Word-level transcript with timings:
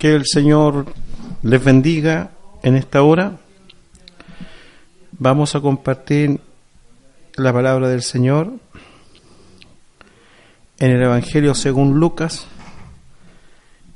Que 0.00 0.14
el 0.14 0.24
Señor 0.24 0.86
les 1.42 1.62
bendiga 1.62 2.30
en 2.62 2.74
esta 2.74 3.02
hora. 3.02 3.36
Vamos 5.12 5.54
a 5.54 5.60
compartir 5.60 6.40
la 7.34 7.52
palabra 7.52 7.86
del 7.86 8.00
Señor 8.00 8.50
en 10.78 10.90
el 10.90 11.02
Evangelio 11.02 11.54
según 11.54 12.00
Lucas, 12.00 12.46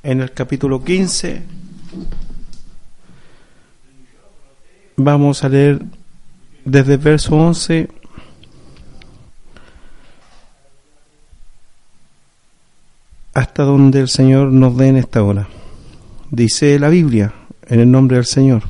en 0.03 0.21
el 0.21 0.31
capítulo 0.31 0.83
15. 0.83 1.41
Vamos 4.97 5.43
a 5.43 5.49
leer 5.49 5.81
desde 6.65 6.93
el 6.93 6.99
verso 6.99 7.35
11 7.35 7.89
hasta 13.33 13.63
donde 13.63 14.01
el 14.01 14.07
Señor 14.07 14.51
nos 14.51 14.77
dé 14.77 14.89
en 14.89 14.97
esta 14.97 15.23
hora. 15.23 15.47
Dice 16.35 16.77
la 16.79 16.89
Biblia, 16.89 17.33
en 17.65 17.79
el 17.79 17.89
nombre 17.89 18.17
del 18.17 18.25
Señor. 18.25 18.63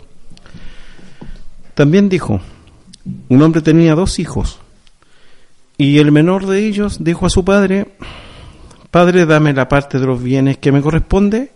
También 1.73 2.09
dijo, 2.09 2.39
un 3.27 3.41
hombre 3.41 3.63
tenía 3.63 3.95
dos 3.95 4.19
hijos, 4.19 4.59
y 5.75 5.97
el 5.97 6.11
menor 6.11 6.45
de 6.45 6.63
ellos 6.63 7.03
dijo 7.03 7.25
a 7.25 7.31
su 7.31 7.43
padre, 7.43 7.87
Padre, 8.91 9.25
dame 9.25 9.51
la 9.51 9.67
parte 9.67 9.97
de 9.97 10.05
los 10.05 10.21
bienes 10.21 10.59
que 10.59 10.71
me 10.71 10.83
corresponde, 10.83 11.53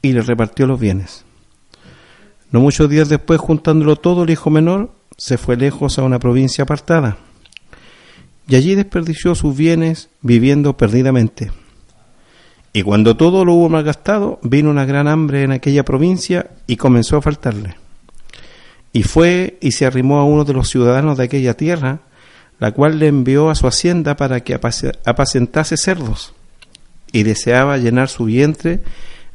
y 0.00 0.14
le 0.14 0.22
repartió 0.22 0.66
los 0.66 0.80
bienes. 0.80 1.26
No 2.50 2.60
muchos 2.60 2.88
días 2.88 3.10
después, 3.10 3.38
juntándolo 3.38 3.96
todo, 3.96 4.22
el 4.22 4.30
hijo 4.30 4.48
menor 4.48 4.94
se 5.18 5.36
fue 5.36 5.58
lejos 5.58 5.98
a 5.98 6.02
una 6.02 6.18
provincia 6.18 6.64
apartada, 6.64 7.18
y 8.48 8.56
allí 8.56 8.74
desperdició 8.74 9.34
sus 9.34 9.54
bienes 9.54 10.08
viviendo 10.22 10.78
perdidamente. 10.78 11.50
Y 12.76 12.82
cuando 12.82 13.16
todo 13.16 13.46
lo 13.46 13.54
hubo 13.54 13.70
malgastado, 13.70 14.38
vino 14.42 14.68
una 14.68 14.84
gran 14.84 15.08
hambre 15.08 15.42
en 15.42 15.50
aquella 15.50 15.82
provincia 15.82 16.50
y 16.66 16.76
comenzó 16.76 17.16
a 17.16 17.22
faltarle. 17.22 17.74
Y 18.92 19.02
fue 19.02 19.56
y 19.62 19.72
se 19.72 19.86
arrimó 19.86 20.18
a 20.18 20.24
uno 20.24 20.44
de 20.44 20.52
los 20.52 20.68
ciudadanos 20.68 21.16
de 21.16 21.24
aquella 21.24 21.54
tierra, 21.54 22.00
la 22.58 22.72
cual 22.72 22.98
le 22.98 23.06
envió 23.06 23.48
a 23.48 23.54
su 23.54 23.66
hacienda 23.66 24.14
para 24.14 24.40
que 24.40 24.52
apacentase 24.52 25.78
cerdos, 25.78 26.34
y 27.12 27.22
deseaba 27.22 27.78
llenar 27.78 28.10
su 28.10 28.26
vientre 28.26 28.82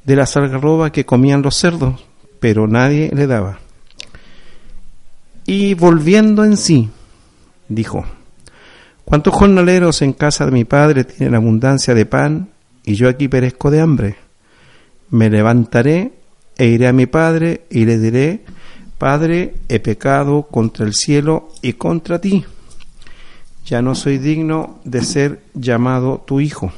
de 0.05 0.15
la 0.15 0.27
salgarroba 0.27 0.91
que 0.91 1.07
comían 1.07 1.41
los 1.41 1.55
cerdos, 1.55 2.05
pero 2.39 2.67
nadie 2.67 3.09
le 3.11 3.25
daba. 3.25 3.57
Y 5.47 5.73
volviendo 5.73 6.45
en 6.45 6.57
sí, 6.57 6.91
dijo, 7.69 8.05
¿cuántos 9.03 9.33
jornaleros 9.33 10.03
en 10.03 10.13
casa 10.13 10.45
de 10.45 10.51
mi 10.51 10.63
padre 10.63 11.05
tienen 11.05 11.33
abundancia 11.33 11.95
de 11.95 12.05
pan 12.05 12.51
y 12.83 12.95
yo 12.95 13.09
aquí 13.09 13.27
perezco 13.27 13.71
de 13.71 13.81
hambre. 13.81 14.15
Me 15.09 15.29
levantaré 15.29 16.13
e 16.57 16.67
iré 16.67 16.87
a 16.87 16.93
mi 16.93 17.05
padre 17.05 17.65
y 17.69 17.85
le 17.85 17.97
diré, 17.97 18.41
Padre, 19.01 19.55
he 19.67 19.79
pecado 19.79 20.43
contra 20.43 20.85
el 20.85 20.93
cielo 20.93 21.49
y 21.63 21.73
contra 21.73 22.21
ti. 22.21 22.45
Ya 23.65 23.81
no 23.81 23.95
soy 23.95 24.19
digno 24.19 24.79
de 24.83 25.01
ser 25.01 25.41
llamado 25.55 26.23
tu 26.27 26.39
hijo. 26.39 26.71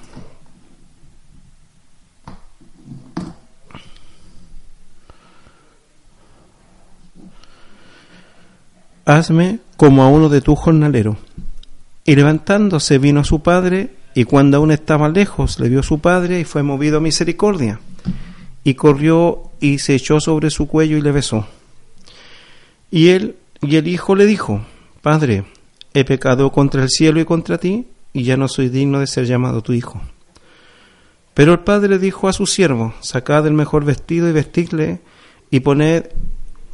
Hazme 9.03 9.59
como 9.75 10.03
a 10.03 10.07
uno 10.07 10.29
de 10.29 10.39
tus 10.39 10.57
jornaleros. 10.57 11.17
Y 12.05 12.15
levantándose 12.15 12.99
vino 12.99 13.19
a 13.19 13.25
su 13.25 13.41
padre 13.41 13.97
y 14.15 14.25
cuando 14.25 14.57
aún 14.57 14.71
estaba 14.71 15.09
lejos, 15.09 15.59
le 15.59 15.69
vio 15.69 15.81
su 15.81 15.99
padre 15.99 16.39
y 16.39 16.43
fue 16.43 16.63
movido 16.63 16.97
a 16.97 17.01
misericordia. 17.01 17.79
Y 18.63 18.75
corrió 18.75 19.51
y 19.59 19.79
se 19.79 19.95
echó 19.95 20.19
sobre 20.19 20.49
su 20.49 20.67
cuello 20.67 20.97
y 20.97 21.01
le 21.01 21.11
besó. 21.11 21.47
Y 22.91 23.09
él 23.09 23.35
y 23.61 23.75
el 23.77 23.87
hijo 23.87 24.15
le 24.15 24.25
dijo, 24.25 24.61
Padre, 25.01 25.45
he 25.93 26.05
pecado 26.05 26.51
contra 26.51 26.83
el 26.83 26.89
cielo 26.89 27.19
y 27.19 27.25
contra 27.25 27.57
ti, 27.57 27.87
y 28.13 28.23
ya 28.23 28.37
no 28.37 28.47
soy 28.47 28.69
digno 28.69 28.99
de 28.99 29.07
ser 29.07 29.25
llamado 29.25 29.61
tu 29.61 29.73
hijo. 29.73 30.01
Pero 31.33 31.53
el 31.53 31.59
padre 31.59 31.97
dijo 31.97 32.27
a 32.27 32.33
su 32.33 32.45
siervo, 32.45 32.93
sacad 33.01 33.47
el 33.47 33.53
mejor 33.53 33.83
vestido 33.83 34.29
y 34.29 34.33
vestidle, 34.33 35.01
y 35.49 35.61
poned 35.61 36.05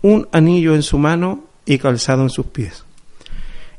un 0.02 0.28
anillo 0.32 0.76
en 0.76 0.84
su 0.84 0.98
mano 0.98 1.46
y 1.66 1.78
calzado 1.78 2.24
en 2.24 2.30
sus 2.30 2.48
pies 2.48 2.84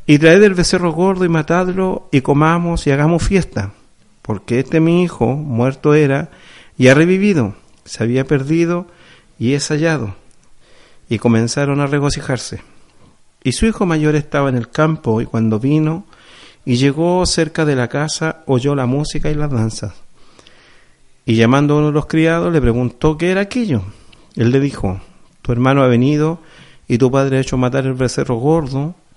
y 0.06 0.18
traed 0.18 0.42
el 0.42 0.54
becerro 0.54 0.92
gordo 0.92 1.24
y 1.24 1.28
matadlo 1.28 2.08
y 2.10 2.20
comamos 2.20 2.86
y 2.86 2.90
hagamos 2.90 3.22
fiesta, 3.22 3.72
porque 4.22 4.60
este 4.60 4.80
mi 4.80 5.02
hijo 5.02 5.28
muerto 5.34 5.94
era 5.94 6.30
y 6.76 6.88
ha 6.88 6.94
revivido, 6.94 7.54
se 7.84 8.02
había 8.02 8.26
perdido 8.26 8.86
y 9.38 9.54
es 9.54 9.68
hallado. 9.68 10.16
Y 11.08 11.18
comenzaron 11.18 11.80
a 11.80 11.86
regocijarse. 11.86 12.62
Y 13.42 13.52
su 13.52 13.66
hijo 13.66 13.86
mayor 13.86 14.14
estaba 14.14 14.48
en 14.48 14.56
el 14.56 14.68
campo 14.68 15.20
y 15.20 15.26
cuando 15.26 15.58
vino 15.58 16.04
y 16.64 16.76
llegó 16.76 17.24
cerca 17.26 17.64
de 17.64 17.74
la 17.74 17.88
casa 17.88 18.42
oyó 18.46 18.74
la 18.74 18.86
música 18.86 19.30
y 19.30 19.34
las 19.34 19.50
danzas. 19.50 19.94
Y 21.24 21.34
llamando 21.34 21.74
a 21.74 21.78
uno 21.78 21.86
de 21.88 21.92
los 21.92 22.06
criados 22.06 22.52
le 22.52 22.60
preguntó 22.60 23.16
qué 23.16 23.30
era 23.30 23.42
aquello. 23.42 23.82
Él 24.36 24.50
le 24.50 24.60
dijo, 24.60 25.00
tu 25.42 25.52
hermano 25.52 25.82
ha 25.82 25.86
venido 25.86 26.40
y 26.86 26.98
tu 26.98 27.10
padre 27.10 27.38
ha 27.38 27.40
hecho 27.40 27.56
matar 27.56 27.86
el 27.86 27.94
becerro 27.94 28.36
gordo 28.36 28.94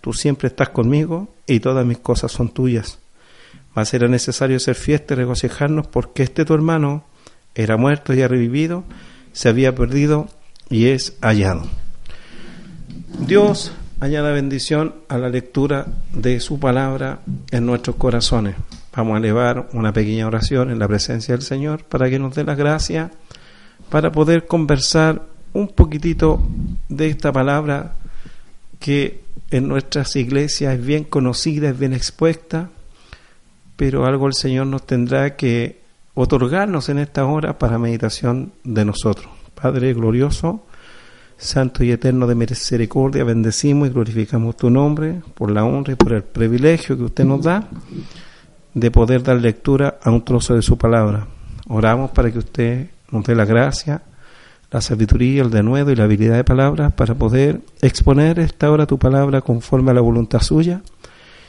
tú 0.00 0.12
siempre 0.12 0.48
estás 0.48 0.70
conmigo 0.70 1.28
y 1.46 1.60
todas 1.60 1.84
mis 1.86 1.98
cosas 1.98 2.32
son 2.32 2.48
tuyas. 2.48 2.98
Mas 3.74 3.94
era 3.94 4.08
necesario 4.08 4.56
hacer 4.56 4.74
fiesta 4.74 5.14
y 5.14 5.18
regocijarnos 5.18 5.86
porque 5.86 6.22
este 6.22 6.44
tu 6.44 6.54
hermano 6.54 7.04
era 7.54 7.76
muerto 7.76 8.14
y 8.14 8.22
ha 8.22 8.28
revivido, 8.28 8.84
se 9.32 9.48
había 9.48 9.74
perdido 9.74 10.28
y 10.68 10.86
es 10.86 11.16
hallado. 11.20 11.62
Dios 13.26 13.72
añada 14.00 14.32
bendición 14.32 14.94
a 15.08 15.18
la 15.18 15.28
lectura 15.28 15.86
de 16.12 16.40
su 16.40 16.58
palabra 16.58 17.20
en 17.50 17.66
nuestros 17.66 17.96
corazones. 17.96 18.56
Vamos 18.96 19.14
a 19.14 19.18
elevar 19.18 19.68
una 19.72 19.92
pequeña 19.92 20.26
oración 20.26 20.70
en 20.70 20.78
la 20.78 20.88
presencia 20.88 21.34
del 21.34 21.42
Señor 21.42 21.84
para 21.84 22.08
que 22.08 22.18
nos 22.18 22.34
dé 22.34 22.44
la 22.44 22.54
gracia 22.54 23.10
para 23.90 24.10
poder 24.10 24.46
conversar 24.46 25.22
un 25.52 25.68
poquitito 25.68 26.42
de 26.88 27.08
esta 27.08 27.32
palabra 27.32 27.94
que 28.78 29.20
en 29.50 29.68
nuestras 29.68 30.14
iglesias 30.16 30.74
es 30.74 30.84
bien 30.84 31.04
conocida, 31.04 31.70
es 31.70 31.78
bien 31.78 31.92
expuesta, 31.92 32.70
pero 33.76 34.06
algo 34.06 34.26
el 34.26 34.34
Señor 34.34 34.66
nos 34.66 34.86
tendrá 34.86 35.36
que 35.36 35.80
otorgarnos 36.14 36.88
en 36.88 36.98
esta 36.98 37.24
hora 37.24 37.58
para 37.58 37.78
meditación 37.78 38.52
de 38.62 38.84
nosotros. 38.84 39.28
Padre 39.54 39.92
glorioso, 39.94 40.66
santo 41.36 41.82
y 41.82 41.90
eterno 41.90 42.26
de 42.26 42.34
misericordia, 42.34 43.24
bendecimos 43.24 43.88
y 43.88 43.92
glorificamos 43.92 44.56
tu 44.56 44.70
nombre 44.70 45.22
por 45.34 45.50
la 45.50 45.64
honra 45.64 45.94
y 45.94 45.96
por 45.96 46.12
el 46.12 46.22
privilegio 46.22 46.96
que 46.96 47.04
usted 47.04 47.24
nos 47.24 47.42
da 47.42 47.68
de 48.74 48.90
poder 48.90 49.22
dar 49.22 49.36
lectura 49.36 49.98
a 50.02 50.10
un 50.10 50.24
trozo 50.24 50.54
de 50.54 50.62
su 50.62 50.78
palabra. 50.78 51.26
Oramos 51.68 52.10
para 52.10 52.30
que 52.30 52.38
usted 52.38 52.90
nos 53.10 53.24
dé 53.24 53.34
la 53.34 53.44
gracia 53.44 54.02
la 54.70 54.80
sabiduría, 54.80 55.42
el 55.42 55.50
denuedo 55.50 55.90
y 55.90 55.96
la 55.96 56.04
habilidad 56.04 56.36
de 56.36 56.44
palabras 56.44 56.92
para 56.92 57.14
poder 57.14 57.60
exponer 57.82 58.38
esta 58.38 58.70
hora 58.70 58.86
tu 58.86 58.98
palabra 58.98 59.40
conforme 59.40 59.90
a 59.90 59.94
la 59.94 60.00
voluntad 60.00 60.40
suya 60.40 60.82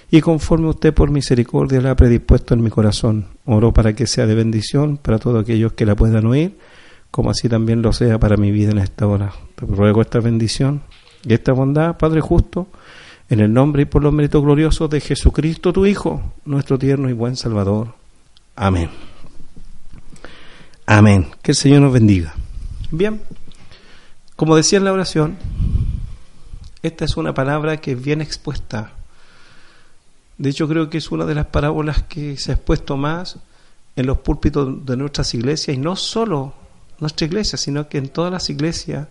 y 0.09 0.21
conforme 0.21 0.67
usted 0.67 0.93
por 0.93 1.11
misericordia 1.11 1.81
la 1.81 1.91
ha 1.91 1.95
predispuesto 1.95 2.53
en 2.53 2.61
mi 2.61 2.69
corazón. 2.69 3.27
Oro 3.45 3.73
para 3.73 3.93
que 3.93 4.07
sea 4.07 4.25
de 4.25 4.35
bendición 4.35 4.97
para 4.97 5.19
todos 5.19 5.41
aquellos 5.41 5.73
que 5.73 5.85
la 5.85 5.95
puedan 5.95 6.25
oír, 6.25 6.57
como 7.11 7.29
así 7.29 7.47
también 7.47 7.81
lo 7.81 7.93
sea 7.93 8.19
para 8.19 8.37
mi 8.37 8.51
vida 8.51 8.71
en 8.71 8.79
esta 8.79 9.07
hora. 9.07 9.31
Te 9.55 9.65
ruego 9.65 10.01
esta 10.01 10.19
bendición 10.19 10.81
y 11.23 11.33
esta 11.33 11.53
bondad, 11.53 11.97
Padre 11.97 12.21
justo, 12.21 12.67
en 13.29 13.39
el 13.39 13.53
nombre 13.53 13.83
y 13.83 13.85
por 13.85 14.03
los 14.03 14.11
méritos 14.11 14.43
gloriosos 14.43 14.89
de 14.89 14.99
Jesucristo, 14.99 15.71
tu 15.71 15.85
Hijo, 15.85 16.21
nuestro 16.43 16.77
tierno 16.77 17.09
y 17.09 17.13
buen 17.13 17.37
Salvador. 17.37 17.93
Amén. 18.55 18.89
Amén. 20.85 21.27
Que 21.41 21.51
el 21.51 21.55
Señor 21.55 21.81
nos 21.81 21.93
bendiga. 21.93 22.33
Bien, 22.91 23.21
como 24.35 24.57
decía 24.57 24.77
en 24.77 24.83
la 24.83 24.91
oración, 24.91 25.37
esta 26.83 27.05
es 27.05 27.15
una 27.15 27.33
palabra 27.33 27.77
que 27.77 27.93
es 27.93 28.01
bien 28.01 28.19
expuesta. 28.19 28.91
De 30.37 30.49
hecho, 30.49 30.67
creo 30.67 30.89
que 30.89 30.97
es 30.97 31.09
una 31.09 31.25
de 31.25 31.35
las 31.35 31.45
parábolas 31.45 32.03
que 32.03 32.35
se 32.37 32.51
ha 32.51 32.55
expuesto 32.55 32.97
más 32.97 33.37
en 33.95 34.07
los 34.07 34.17
púlpitos 34.17 34.85
de 34.85 34.97
nuestras 34.97 35.33
iglesias 35.33 35.77
y 35.77 35.79
no 35.79 35.95
solo, 35.95 36.53
nuestra 36.99 37.27
iglesia, 37.27 37.57
sino 37.57 37.87
que 37.87 37.97
en 37.97 38.09
todas 38.09 38.31
las 38.31 38.49
iglesias 38.49 39.07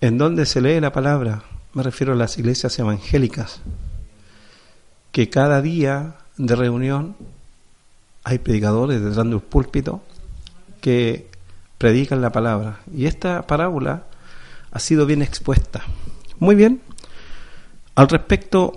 en 0.00 0.16
donde 0.16 0.46
se 0.46 0.62
lee 0.62 0.80
la 0.80 0.92
palabra, 0.92 1.44
me 1.74 1.82
refiero 1.82 2.14
a 2.14 2.16
las 2.16 2.38
iglesias 2.38 2.78
evangélicas, 2.78 3.60
que 5.12 5.28
cada 5.28 5.60
día 5.60 6.16
de 6.38 6.56
reunión 6.56 7.14
hay 8.24 8.38
predicadores 8.38 9.02
detrás 9.02 9.26
de 9.26 9.34
un 9.34 9.40
púlpito 9.40 10.02
que 10.80 11.29
predican 11.80 12.20
la 12.20 12.30
palabra. 12.30 12.80
Y 12.94 13.06
esta 13.06 13.46
parábola 13.46 14.04
ha 14.70 14.78
sido 14.78 15.06
bien 15.06 15.22
expuesta. 15.22 15.82
Muy 16.38 16.54
bien. 16.54 16.82
Al 17.94 18.06
respecto, 18.06 18.76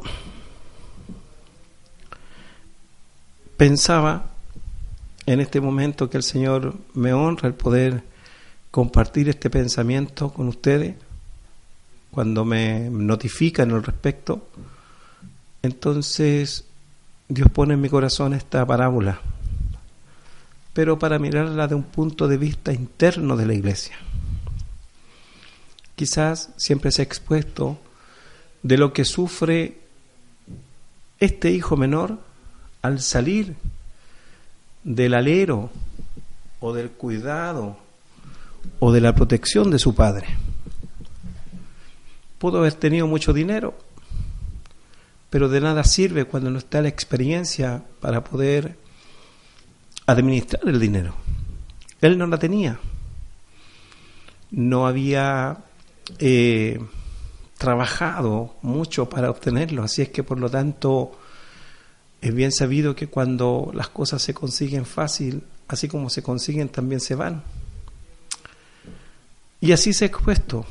pensaba 3.57 4.27
en 5.25 5.41
este 5.41 5.59
momento 5.59 6.09
que 6.09 6.15
el 6.15 6.23
Señor 6.23 6.75
me 6.93 7.11
honra 7.11 7.49
el 7.49 7.55
poder 7.55 8.03
compartir 8.71 9.27
este 9.27 9.49
pensamiento 9.49 10.29
con 10.31 10.47
ustedes 10.47 10.95
cuando 12.09 12.45
me 12.45 12.89
notifican 12.89 13.71
al 13.71 13.83
respecto. 13.83 14.47
Entonces 15.61 16.63
Dios 17.27 17.49
pone 17.49 17.73
en 17.73 17.81
mi 17.81 17.89
corazón 17.89 18.33
esta 18.33 18.65
parábola, 18.65 19.19
pero 20.73 20.97
para 20.97 21.19
mirarla 21.19 21.67
de 21.67 21.75
un 21.75 21.83
punto 21.83 22.27
de 22.27 22.37
vista 22.37 22.73
interno 22.73 23.37
de 23.37 23.45
la 23.45 23.53
iglesia. 23.53 23.95
Quizás 25.95 26.49
siempre 26.57 26.91
se 26.91 27.01
ha 27.01 27.05
expuesto 27.05 27.77
de 28.63 28.77
lo 28.77 28.91
que 28.91 29.05
sufre 29.05 29.77
este 31.19 31.51
hijo 31.51 31.77
menor 31.77 32.17
al 32.81 32.99
salir 32.99 33.55
del 34.83 35.13
alero 35.13 35.69
o 36.59 36.73
del 36.73 36.89
cuidado 36.89 37.77
o 38.79 38.91
de 38.91 39.01
la 39.01 39.13
protección 39.13 39.69
de 39.69 39.79
su 39.79 39.93
padre. 39.93 40.27
Pudo 42.39 42.59
haber 42.59 42.73
tenido 42.73 43.07
mucho 43.07 43.31
dinero, 43.31 43.77
pero 45.29 45.49
de 45.49 45.61
nada 45.61 45.83
sirve 45.83 46.25
cuando 46.25 46.49
no 46.49 46.57
está 46.57 46.81
la 46.81 46.89
experiencia 46.89 47.83
para 48.01 48.23
poder 48.23 48.75
administrar 50.05 50.67
el 50.67 50.79
dinero. 50.79 51.15
Él 52.01 52.17
no 52.17 52.27
la 52.27 52.37
tenía. 52.37 52.79
No 54.51 54.85
había 54.87 55.57
eh, 56.19 56.79
trabajado 57.57 58.55
mucho 58.61 59.09
para 59.09 59.29
obtenerlo, 59.29 59.83
así 59.83 60.01
es 60.01 60.09
que 60.09 60.23
por 60.23 60.39
lo 60.39 60.49
tanto 60.49 61.11
es 62.21 62.33
bien 62.33 62.51
sabido 62.51 62.95
que 62.95 63.07
cuando 63.07 63.71
las 63.73 63.89
cosas 63.89 64.21
se 64.21 64.33
consiguen 64.33 64.85
fácil, 64.85 65.43
así 65.67 65.87
como 65.87 66.09
se 66.09 66.21
consiguen, 66.21 66.69
también 66.69 66.99
se 67.01 67.15
van. 67.15 67.43
Y 69.59 69.71
así 69.71 69.93
se 69.93 70.05
ha 70.05 70.07
expuesto 70.07 70.65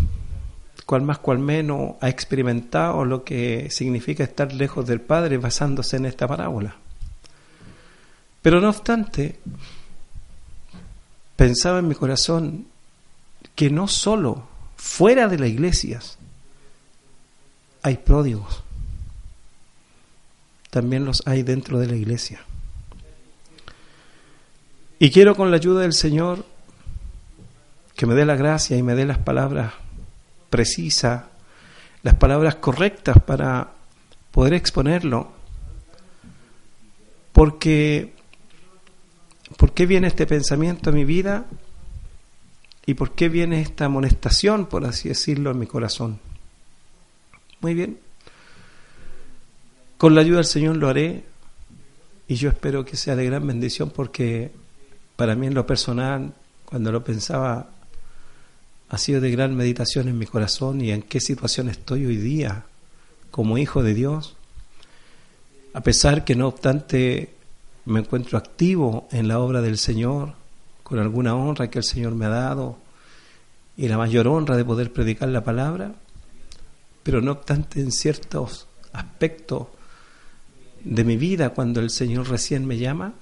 cual 0.84 1.02
más 1.02 1.18
cual 1.18 1.38
menos 1.38 1.94
ha 2.00 2.08
experimentado 2.08 3.04
lo 3.04 3.24
que 3.24 3.70
significa 3.70 4.24
estar 4.24 4.52
lejos 4.52 4.86
del 4.86 5.00
Padre 5.00 5.38
basándose 5.38 5.96
en 5.96 6.06
esta 6.06 6.28
parábola. 6.28 6.76
Pero 8.42 8.60
no 8.60 8.68
obstante, 8.68 9.38
pensaba 11.36 11.78
en 11.78 11.88
mi 11.88 11.94
corazón 11.94 12.66
que 13.54 13.70
no 13.70 13.88
solo 13.88 14.46
fuera 14.76 15.28
de 15.28 15.38
las 15.38 15.48
iglesias 15.48 16.18
hay 17.82 17.96
pródigos, 17.96 18.62
también 20.70 21.04
los 21.04 21.22
hay 21.26 21.42
dentro 21.42 21.78
de 21.78 21.86
la 21.86 21.96
iglesia. 21.96 22.44
Y 24.98 25.10
quiero 25.10 25.34
con 25.34 25.50
la 25.50 25.56
ayuda 25.56 25.82
del 25.82 25.92
Señor 25.92 26.44
que 27.96 28.06
me 28.06 28.14
dé 28.14 28.24
la 28.24 28.36
gracia 28.36 28.76
y 28.76 28.82
me 28.82 28.94
dé 28.94 29.04
las 29.04 29.18
palabras 29.18 29.74
precisa, 30.48 31.28
las 32.02 32.14
palabras 32.14 32.56
correctas 32.56 33.16
para 33.22 33.72
poder 34.30 34.54
exponerlo. 34.54 35.32
Porque, 37.32 38.12
¿por 39.56 39.72
qué 39.72 39.86
viene 39.86 40.08
este 40.08 40.26
pensamiento 40.26 40.90
a 40.90 40.92
mi 40.92 41.04
vida? 41.04 41.46
¿Y 42.86 42.94
por 42.94 43.12
qué 43.12 43.28
viene 43.28 43.60
esta 43.60 43.84
amonestación, 43.84 44.66
por 44.66 44.84
así 44.84 45.08
decirlo, 45.08 45.50
en 45.50 45.58
mi 45.58 45.66
corazón? 45.66 46.18
Muy 47.60 47.74
bien. 47.74 47.98
Con 49.98 50.14
la 50.14 50.20
ayuda 50.22 50.38
del 50.38 50.46
Señor 50.46 50.76
lo 50.76 50.88
haré 50.88 51.24
y 52.26 52.34
yo 52.34 52.48
espero 52.48 52.84
que 52.84 52.96
sea 52.96 53.14
de 53.14 53.24
gran 53.24 53.46
bendición 53.46 53.90
porque 53.90 54.50
para 55.16 55.36
mí 55.36 55.46
en 55.46 55.54
lo 55.54 55.64
personal, 55.66 56.34
cuando 56.64 56.90
lo 56.90 57.04
pensaba, 57.04 57.70
ha 58.88 58.98
sido 58.98 59.20
de 59.20 59.30
gran 59.30 59.54
meditación 59.54 60.08
en 60.08 60.18
mi 60.18 60.26
corazón 60.26 60.80
y 60.80 60.90
en 60.90 61.02
qué 61.02 61.20
situación 61.20 61.68
estoy 61.68 62.04
hoy 62.06 62.16
día 62.16 62.64
como 63.30 63.58
hijo 63.58 63.82
de 63.82 63.94
Dios. 63.94 64.36
A 65.72 65.82
pesar 65.82 66.24
que 66.24 66.34
no 66.34 66.48
obstante 66.48 67.32
me 67.84 68.00
encuentro 68.00 68.38
activo 68.38 69.08
en 69.10 69.28
la 69.28 69.38
obra 69.38 69.60
del 69.60 69.78
Señor, 69.78 70.34
con 70.82 70.98
alguna 70.98 71.34
honra 71.34 71.70
que 71.70 71.78
el 71.78 71.84
Señor 71.84 72.14
me 72.14 72.26
ha 72.26 72.30
dado 72.30 72.78
y 73.76 73.88
la 73.88 73.98
mayor 73.98 74.28
honra 74.28 74.56
de 74.56 74.64
poder 74.64 74.92
predicar 74.92 75.28
la 75.28 75.44
palabra, 75.44 75.94
pero 77.02 77.20
no 77.20 77.32
obstante 77.32 77.80
en 77.80 77.90
ciertos 77.90 78.68
aspectos 78.92 79.68
de 80.84 81.04
mi 81.04 81.16
vida 81.16 81.50
cuando 81.50 81.80
el 81.80 81.90
Señor 81.90 82.28
recién 82.28 82.66
me 82.66 82.78
llama, 82.78 83.14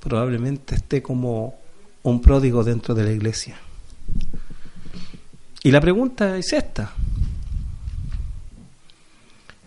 probablemente 0.00 0.76
esté 0.76 1.02
como 1.02 1.58
un 2.02 2.20
pródigo 2.20 2.62
dentro 2.62 2.94
de 2.94 3.04
la 3.04 3.12
iglesia. 3.12 3.56
Y 5.62 5.70
la 5.70 5.80
pregunta 5.80 6.36
es 6.36 6.52
esta. 6.52 6.92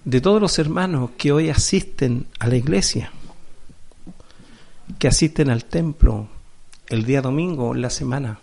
De 0.06 0.21
todos 0.21 0.41
los 0.41 0.57
hermanos 0.57 1.12
que 1.18 1.31
hoy 1.31 1.50
asisten 1.50 2.27
a 2.39 2.47
la 2.47 2.56
iglesia, 2.56 3.12
que 4.97 5.07
asisten 5.07 5.50
al 5.50 5.65
templo 5.65 6.27
el 6.88 7.06
día 7.06 7.21
domingo 7.21 7.75
en 7.75 7.81
la 7.81 7.89
semana, 7.89 8.39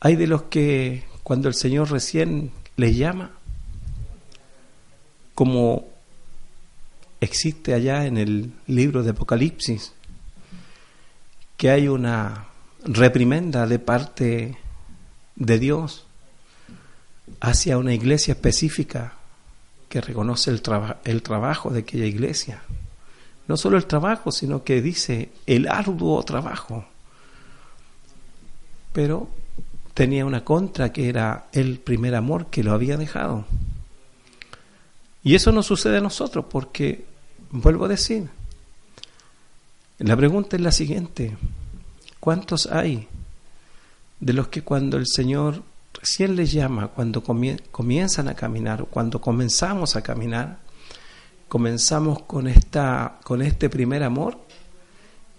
hay 0.00 0.16
de 0.16 0.26
los 0.26 0.42
que 0.42 1.04
cuando 1.22 1.48
el 1.48 1.54
Señor 1.54 1.90
recién 1.90 2.52
les 2.76 2.96
llama, 2.96 3.32
como 5.34 5.84
existe 7.20 7.74
allá 7.74 8.06
en 8.06 8.16
el 8.16 8.52
libro 8.66 9.02
de 9.02 9.10
Apocalipsis, 9.10 9.92
que 11.56 11.70
hay 11.70 11.88
una 11.88 12.46
reprimenda 12.84 13.66
de 13.66 13.78
parte 13.78 14.56
de 15.34 15.58
Dios 15.58 16.06
hacia 17.40 17.78
una 17.78 17.94
iglesia 17.94 18.32
específica 18.32 19.14
que 19.88 20.00
reconoce 20.00 20.50
el, 20.50 20.62
el 21.04 21.22
trabajo 21.22 21.70
de 21.70 21.80
aquella 21.80 22.06
iglesia. 22.06 22.62
No 23.48 23.56
solo 23.56 23.76
el 23.76 23.86
trabajo, 23.86 24.32
sino 24.32 24.64
que 24.64 24.82
dice 24.82 25.30
el 25.46 25.68
arduo 25.68 26.22
trabajo. 26.22 26.84
Pero 28.92 29.28
tenía 29.94 30.26
una 30.26 30.44
contra 30.44 30.92
que 30.92 31.08
era 31.08 31.46
el 31.52 31.78
primer 31.78 32.14
amor 32.14 32.46
que 32.46 32.64
lo 32.64 32.72
había 32.72 32.96
dejado. 32.96 33.44
Y 35.22 35.34
eso 35.34 35.52
no 35.52 35.62
sucede 35.62 35.98
a 35.98 36.02
nosotros 36.02 36.46
porque, 36.50 37.04
vuelvo 37.50 37.84
a 37.84 37.88
decir, 37.88 38.28
la 39.98 40.16
pregunta 40.16 40.56
es 40.56 40.62
la 40.62 40.72
siguiente, 40.72 41.36
¿Cuántos 42.26 42.66
hay 42.66 43.06
de 44.18 44.32
los 44.32 44.48
que 44.48 44.62
cuando 44.62 44.96
el 44.96 45.06
Señor 45.06 45.62
recién 45.92 46.34
les 46.34 46.50
llama, 46.50 46.88
cuando 46.88 47.22
comienzan 47.22 48.26
a 48.26 48.34
caminar, 48.34 48.86
cuando 48.90 49.20
comenzamos 49.20 49.94
a 49.94 50.02
caminar, 50.02 50.58
comenzamos 51.48 52.22
con, 52.22 52.48
esta, 52.48 53.18
con 53.22 53.42
este 53.42 53.68
primer 53.70 54.02
amor, 54.02 54.38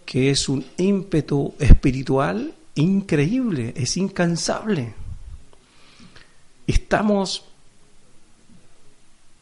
que 0.06 0.30
es 0.30 0.48
un 0.48 0.66
ímpetu 0.78 1.54
espiritual 1.60 2.54
increíble, 2.76 3.74
es 3.76 3.98
incansable. 3.98 4.94
Estamos, 6.66 7.46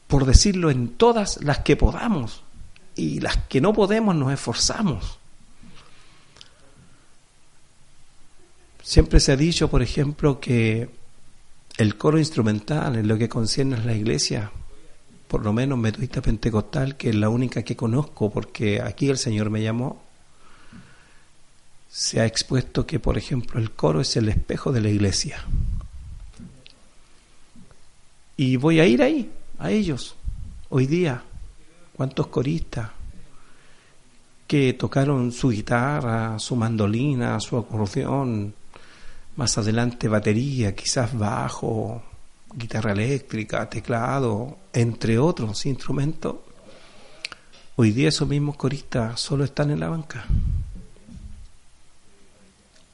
por 0.07 0.25
decirlo, 0.25 0.69
en 0.71 0.89
todas 0.89 1.41
las 1.43 1.59
que 1.59 1.75
podamos 1.75 2.43
y 2.95 3.19
las 3.19 3.37
que 3.37 3.61
no 3.61 3.73
podemos 3.73 4.15
nos 4.15 4.31
esforzamos. 4.31 5.19
Siempre 8.81 9.19
se 9.19 9.31
ha 9.31 9.35
dicho, 9.35 9.69
por 9.69 9.81
ejemplo, 9.81 10.39
que 10.39 10.89
el 11.77 11.97
coro 11.97 12.19
instrumental 12.19 12.95
en 12.95 13.07
lo 13.07 13.17
que 13.17 13.27
concierne 13.27 13.75
a 13.75 13.79
la 13.79 13.93
iglesia, 13.93 14.51
por 15.27 15.43
lo 15.43 15.53
menos 15.53 15.77
metodista 15.77 16.21
pentecostal, 16.21 16.95
que 16.97 17.09
es 17.09 17.15
la 17.15 17.29
única 17.29 17.63
que 17.63 17.75
conozco 17.75 18.29
porque 18.29 18.81
aquí 18.81 19.09
el 19.09 19.17
Señor 19.17 19.49
me 19.49 19.61
llamó, 19.61 20.01
se 21.89 22.19
ha 22.19 22.25
expuesto 22.25 22.85
que, 22.85 22.99
por 22.99 23.17
ejemplo, 23.17 23.59
el 23.59 23.71
coro 23.71 24.01
es 24.01 24.15
el 24.17 24.29
espejo 24.29 24.71
de 24.71 24.81
la 24.81 24.89
iglesia. 24.89 25.43
Y 28.37 28.57
voy 28.57 28.79
a 28.81 28.85
ir 28.85 29.01
ahí, 29.01 29.31
a 29.59 29.71
ellos, 29.71 30.15
hoy 30.69 30.87
día. 30.87 31.23
¿Cuántos 31.95 32.27
coristas 32.27 32.89
que 34.45 34.73
tocaron 34.73 35.31
su 35.31 35.49
guitarra, 35.49 36.37
su 36.37 36.57
mandolina, 36.57 37.39
su 37.39 37.57
acordeón, 37.57 38.53
más 39.37 39.57
adelante 39.57 40.07
batería, 40.07 40.75
quizás 40.75 41.17
bajo, 41.17 42.03
guitarra 42.55 42.93
eléctrica, 42.93 43.69
teclado, 43.69 44.57
entre 44.71 45.19
otros 45.19 45.65
instrumentos, 45.65 46.37
hoy 47.75 47.91
día 47.91 48.09
esos 48.09 48.27
mismos 48.27 48.55
coristas 48.55 49.19
solo 49.19 49.43
están 49.43 49.71
en 49.71 49.81
la 49.81 49.89
banca 49.89 50.25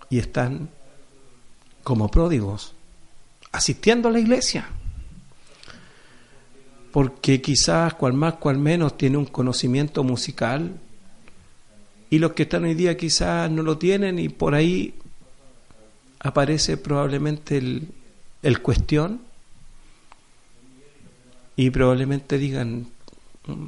y 0.10 0.18
están 0.18 0.70
como 1.84 2.10
pródigos 2.10 2.74
asistiendo 3.52 4.10
a 4.10 4.12
la 4.12 4.20
iglesia. 4.20 4.68
Porque 6.92 7.42
quizás 7.42 7.94
cual 7.94 8.14
más, 8.14 8.36
cual 8.36 8.58
menos 8.58 8.98
tiene 8.98 9.18
un 9.18 9.26
conocimiento 9.26 10.04
musical 10.04 10.78
y 12.10 12.20
los 12.20 12.34
que 12.34 12.44
están 12.44 12.66
hoy 12.66 12.74
día 12.74 12.98
quizás 12.98 13.50
no 13.50 13.64
lo 13.64 13.78
tienen 13.78 14.20
y 14.20 14.28
por 14.28 14.56
ahí 14.56 14.96
aparece 16.20 16.76
probablemente 16.78 17.58
el, 17.58 17.88
el 18.44 18.62
cuestión 18.62 19.31
y 21.56 21.70
probablemente 21.70 22.38
digan, 22.38 22.88
mm, 23.48 23.68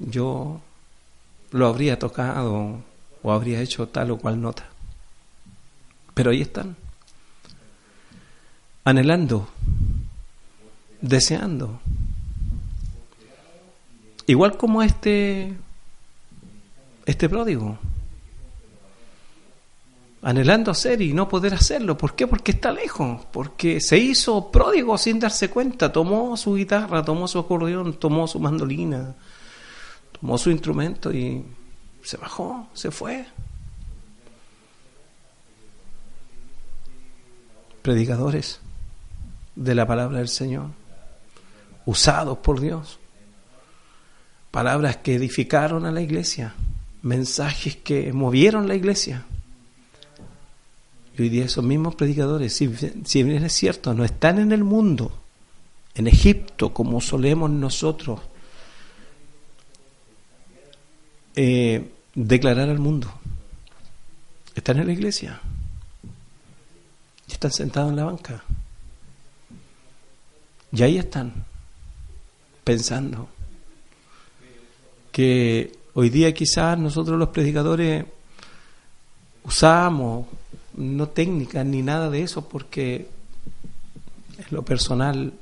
yo 0.00 0.60
lo 1.50 1.66
habría 1.66 1.98
tocado 1.98 2.82
o 3.22 3.32
habría 3.32 3.60
hecho 3.60 3.88
tal 3.88 4.10
o 4.12 4.18
cual 4.18 4.40
nota. 4.40 4.66
Pero 6.14 6.30
ahí 6.30 6.40
están, 6.40 6.76
anhelando, 8.84 9.48
deseando. 11.00 11.80
Igual 14.26 14.56
como 14.56 14.82
este, 14.82 15.54
este 17.06 17.28
pródigo 17.28 17.78
anhelando 20.22 20.70
hacer 20.70 21.00
y 21.00 21.12
no 21.12 21.28
poder 21.28 21.54
hacerlo. 21.54 21.96
¿Por 21.96 22.14
qué? 22.14 22.26
Porque 22.26 22.52
está 22.52 22.72
lejos, 22.72 23.24
porque 23.32 23.80
se 23.80 23.98
hizo 23.98 24.50
pródigo 24.50 24.98
sin 24.98 25.18
darse 25.18 25.48
cuenta, 25.48 25.92
tomó 25.92 26.36
su 26.36 26.54
guitarra, 26.54 27.04
tomó 27.04 27.26
su 27.26 27.38
acordeón, 27.38 27.94
tomó 27.94 28.26
su 28.26 28.38
mandolina, 28.38 29.14
tomó 30.20 30.36
su 30.36 30.50
instrumento 30.50 31.12
y 31.12 31.44
se 32.02 32.16
bajó, 32.16 32.68
se 32.74 32.90
fue. 32.90 33.26
Predicadores 37.82 38.60
de 39.56 39.74
la 39.74 39.86
palabra 39.86 40.18
del 40.18 40.28
Señor, 40.28 40.66
usados 41.86 42.38
por 42.38 42.60
Dios, 42.60 42.98
palabras 44.50 44.98
que 44.98 45.14
edificaron 45.14 45.86
a 45.86 45.90
la 45.90 46.02
iglesia, 46.02 46.54
mensajes 47.00 47.76
que 47.76 48.12
movieron 48.12 48.68
la 48.68 48.74
iglesia 48.74 49.24
hoy 51.22 51.28
día 51.28 51.44
esos 51.44 51.64
mismos 51.64 51.94
predicadores, 51.94 52.54
si, 52.54 52.66
bien 53.22 53.44
es 53.44 53.52
cierto, 53.52 53.92
no 53.94 54.04
están 54.04 54.38
en 54.38 54.52
el 54.52 54.64
mundo, 54.64 55.12
en 55.94 56.06
Egipto, 56.06 56.72
como 56.72 57.00
solemos 57.00 57.50
nosotros 57.50 58.20
eh, 61.36 61.90
declarar 62.14 62.68
al 62.70 62.78
mundo. 62.78 63.12
Están 64.54 64.78
en 64.78 64.86
la 64.86 64.92
iglesia. 64.92 65.40
Están 67.28 67.52
sentados 67.52 67.90
en 67.90 67.96
la 67.96 68.04
banca. 68.04 68.44
Y 70.72 70.82
ahí 70.82 70.98
están, 70.98 71.44
pensando 72.64 73.28
que 75.12 75.72
hoy 75.94 76.10
día 76.10 76.32
quizás 76.32 76.78
nosotros 76.78 77.18
los 77.18 77.28
predicadores 77.28 78.04
usamos 79.44 80.26
no 80.80 81.08
técnicas 81.08 81.64
ni 81.66 81.82
nada 81.82 82.10
de 82.10 82.22
eso, 82.22 82.48
porque 82.48 83.08
en 84.38 84.46
lo 84.50 84.64
personal, 84.64 85.32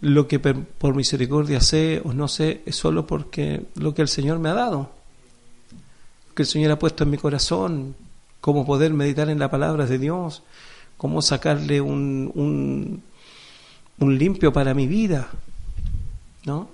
lo 0.00 0.26
que 0.26 0.38
por 0.38 0.96
misericordia 0.96 1.60
sé 1.60 2.00
o 2.04 2.12
no 2.12 2.26
sé 2.28 2.62
es 2.66 2.76
solo 2.76 3.06
porque 3.06 3.66
lo 3.76 3.94
que 3.94 4.02
el 4.02 4.08
Señor 4.08 4.38
me 4.38 4.48
ha 4.48 4.54
dado, 4.54 4.90
que 6.34 6.42
el 6.42 6.48
Señor 6.48 6.72
ha 6.72 6.78
puesto 6.78 7.04
en 7.04 7.10
mi 7.10 7.18
corazón, 7.18 7.94
cómo 8.40 8.64
poder 8.64 8.92
meditar 8.94 9.28
en 9.28 9.38
la 9.38 9.50
palabra 9.50 9.86
de 9.86 9.98
Dios, 9.98 10.42
cómo 10.96 11.22
sacarle 11.22 11.80
un, 11.80 12.32
un, 12.34 13.02
un 13.98 14.18
limpio 14.18 14.52
para 14.52 14.74
mi 14.74 14.86
vida, 14.86 15.28
¿no? 16.44 16.68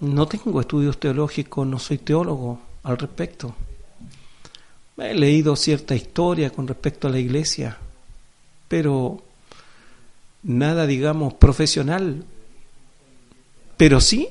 No 0.00 0.26
tengo 0.26 0.60
estudios 0.60 0.98
teológicos, 0.98 1.66
no 1.66 1.78
soy 1.78 1.98
teólogo 1.98 2.58
al 2.82 2.98
respecto. 2.98 3.54
He 4.98 5.14
leído 5.14 5.56
cierta 5.56 5.94
historia 5.94 6.50
con 6.50 6.68
respecto 6.68 7.08
a 7.08 7.10
la 7.10 7.18
iglesia, 7.18 7.78
pero 8.68 9.22
nada, 10.42 10.86
digamos, 10.86 11.34
profesional. 11.34 12.24
Pero 13.76 14.00
sí, 14.00 14.28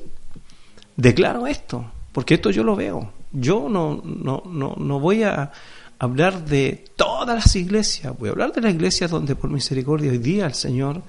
declaro 0.96 1.48
esto, 1.48 1.92
porque 2.12 2.36
esto 2.36 2.52
yo 2.52 2.64
lo 2.64 2.76
veo. 2.76 3.12
Yo 3.32 3.70
no, 3.70 4.02
no, 4.04 4.44
no, 4.46 4.76
no 4.78 5.00
voy 5.00 5.24
a 5.24 5.52
hablar 6.00 6.46
de 6.46 6.86
todas 6.96 7.36
las 7.36 7.56
iglesias, 7.56 8.18
voy 8.18 8.30
a 8.30 8.32
hablar 8.32 8.54
de 8.54 8.62
las 8.62 8.74
iglesias 8.74 9.12
donde 9.12 9.36
por 9.36 9.50
misericordia 9.50 10.12
hoy 10.12 10.18
día 10.18 10.46
el 10.46 10.54
Señor 10.54 11.02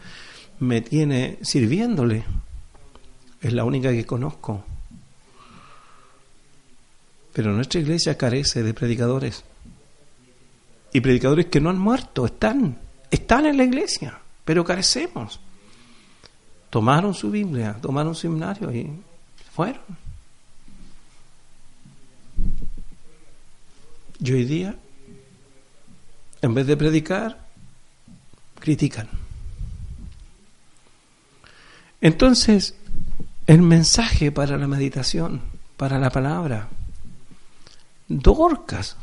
me 0.61 0.81
tiene 0.81 1.39
sirviéndole. 1.43 2.25
Es 3.41 3.53
la 3.53 3.65
única 3.65 3.91
que 3.91 4.07
conozco. 4.07 4.65
Pero 7.33 7.53
nuestra 7.53 7.81
iglesia 7.81 8.17
carece 8.17 8.63
de 8.63 8.75
predicadores. 8.75 9.45
Y 10.93 11.01
predicadores 11.01 11.47
que 11.47 11.61
no 11.61 11.71
han 11.71 11.79
muerto, 11.79 12.27
están, 12.27 12.79
están 13.11 13.47
en 13.47 13.57
la 13.57 13.65
iglesia, 13.65 14.19
pero 14.45 14.65
carecemos. 14.65 15.41
Tomaron 16.69 17.15
su 17.15 17.31
Biblia, 17.31 17.77
tomaron 17.81 18.15
su 18.15 18.23
seminario 18.23 18.73
y 18.73 18.91
fueron. 19.55 19.83
Y 24.21 24.33
hoy 24.33 24.45
día, 24.45 24.77
en 26.43 26.55
vez 26.55 26.67
de 26.67 26.77
predicar, 26.77 27.47
critican. 28.61 29.09
Entonces, 32.01 32.75
el 33.47 33.63
mensaje 33.63 34.31
para 34.31 34.57
la 34.57 34.67
meditación, 34.67 35.41
para 35.77 35.99
la 35.99 36.11
palabra, 36.11 36.69
Dorcas, 38.21 38.97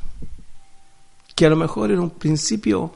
que 1.35 1.45
a 1.45 1.49
lo 1.49 1.55
mejor 1.55 1.91
en 1.91 1.99
un 1.99 2.09
principio 2.09 2.93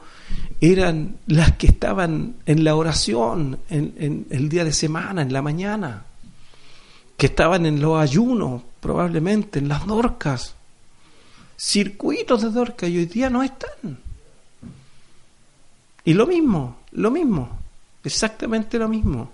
eran 0.60 1.16
las 1.26 1.52
que 1.52 1.66
estaban 1.66 2.36
en 2.46 2.64
la 2.64 2.74
oración 2.74 3.58
en, 3.68 4.26
el 4.30 4.48
día 4.48 4.64
de 4.64 4.72
semana, 4.72 5.22
en 5.22 5.32
la 5.32 5.42
mañana, 5.42 6.04
que 7.16 7.26
estaban 7.26 7.66
en 7.66 7.80
los 7.80 7.98
ayunos, 7.98 8.62
probablemente, 8.80 9.58
en 9.58 9.68
las 9.68 9.86
dorcas, 9.86 10.54
circuitos 11.56 12.42
de 12.42 12.50
dorcas, 12.50 12.90
y 12.90 12.98
hoy 12.98 13.06
día 13.06 13.30
no 13.30 13.42
están. 13.42 13.98
Y 16.04 16.12
lo 16.12 16.26
mismo, 16.26 16.78
lo 16.92 17.10
mismo, 17.10 17.48
exactamente 18.02 18.78
lo 18.78 18.88
mismo. 18.88 19.30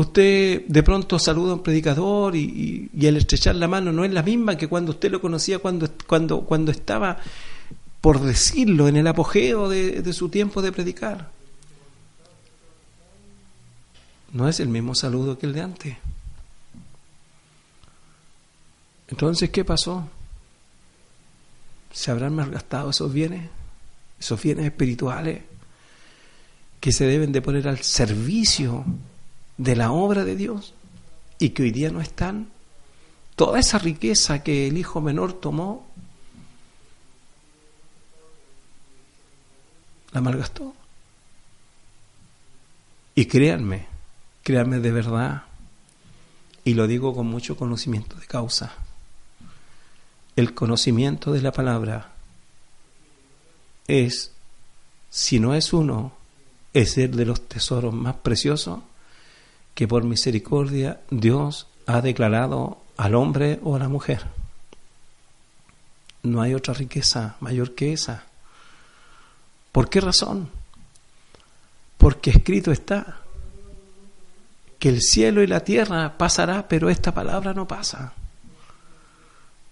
Usted 0.00 0.64
de 0.66 0.82
pronto 0.82 1.18
saluda 1.18 1.52
a 1.52 1.56
un 1.56 1.62
predicador 1.62 2.34
y, 2.34 2.88
el 2.98 3.18
estrechar 3.18 3.54
la 3.56 3.68
mano 3.68 3.92
no 3.92 4.02
es 4.02 4.10
la 4.10 4.22
misma 4.22 4.56
que 4.56 4.66
cuando 4.66 4.92
usted 4.92 5.10
lo 5.10 5.20
conocía 5.20 5.58
cuando, 5.58 5.90
cuando, 6.06 6.40
cuando 6.40 6.70
estaba, 6.70 7.18
por 8.00 8.18
decirlo, 8.20 8.88
en 8.88 8.96
el 8.96 9.06
apogeo 9.06 9.68
de, 9.68 10.00
de 10.00 10.12
su 10.14 10.30
tiempo 10.30 10.62
de 10.62 10.72
predicar. 10.72 11.30
No 14.32 14.48
es 14.48 14.58
el 14.60 14.68
mismo 14.68 14.94
saludo 14.94 15.38
que 15.38 15.44
el 15.44 15.52
de 15.52 15.60
antes. 15.60 15.96
Entonces, 19.08 19.50
¿qué 19.50 19.66
pasó? 19.66 20.08
¿Se 21.92 22.10
habrán 22.10 22.34
malgastado 22.34 22.88
esos 22.88 23.12
bienes? 23.12 23.50
Esos 24.18 24.42
bienes 24.42 24.64
espirituales 24.64 25.42
que 26.80 26.90
se 26.90 27.04
deben 27.04 27.32
de 27.32 27.42
poner 27.42 27.68
al 27.68 27.80
servicio 27.80 28.86
de 29.60 29.76
la 29.76 29.92
obra 29.92 30.24
de 30.24 30.36
Dios 30.36 30.72
y 31.38 31.50
que 31.50 31.64
hoy 31.64 31.70
día 31.70 31.90
no 31.90 32.00
están. 32.00 32.48
Toda 33.36 33.60
esa 33.60 33.78
riqueza 33.78 34.42
que 34.42 34.66
el 34.66 34.78
hijo 34.78 35.02
menor 35.02 35.34
tomó, 35.34 35.86
la 40.12 40.22
malgastó. 40.22 40.74
Y 43.14 43.26
créanme, 43.26 43.86
créanme 44.42 44.78
de 44.78 44.92
verdad, 44.92 45.42
y 46.64 46.72
lo 46.72 46.86
digo 46.86 47.14
con 47.14 47.26
mucho 47.26 47.56
conocimiento 47.56 48.16
de 48.16 48.26
causa, 48.26 48.72
el 50.36 50.54
conocimiento 50.54 51.32
de 51.32 51.42
la 51.42 51.52
palabra 51.52 52.12
es, 53.86 54.32
si 55.10 55.38
no 55.38 55.54
es 55.54 55.74
uno, 55.74 56.12
es 56.72 56.96
el 56.96 57.14
de 57.14 57.26
los 57.26 57.46
tesoros 57.46 57.92
más 57.92 58.16
preciosos 58.16 58.80
que 59.74 59.88
por 59.88 60.04
misericordia 60.04 61.00
Dios 61.10 61.66
ha 61.86 62.00
declarado 62.00 62.78
al 62.96 63.14
hombre 63.14 63.60
o 63.62 63.76
a 63.76 63.78
la 63.78 63.88
mujer. 63.88 64.26
No 66.22 66.42
hay 66.42 66.54
otra 66.54 66.74
riqueza 66.74 67.36
mayor 67.40 67.74
que 67.74 67.92
esa. 67.92 68.24
¿Por 69.72 69.88
qué 69.88 70.00
razón? 70.00 70.50
Porque 71.96 72.30
escrito 72.30 72.72
está 72.72 73.20
que 74.78 74.88
el 74.88 75.02
cielo 75.02 75.42
y 75.42 75.46
la 75.46 75.60
tierra 75.60 76.16
pasará, 76.16 76.66
pero 76.66 76.88
esta 76.88 77.12
palabra 77.12 77.52
no 77.52 77.68
pasa. 77.68 78.14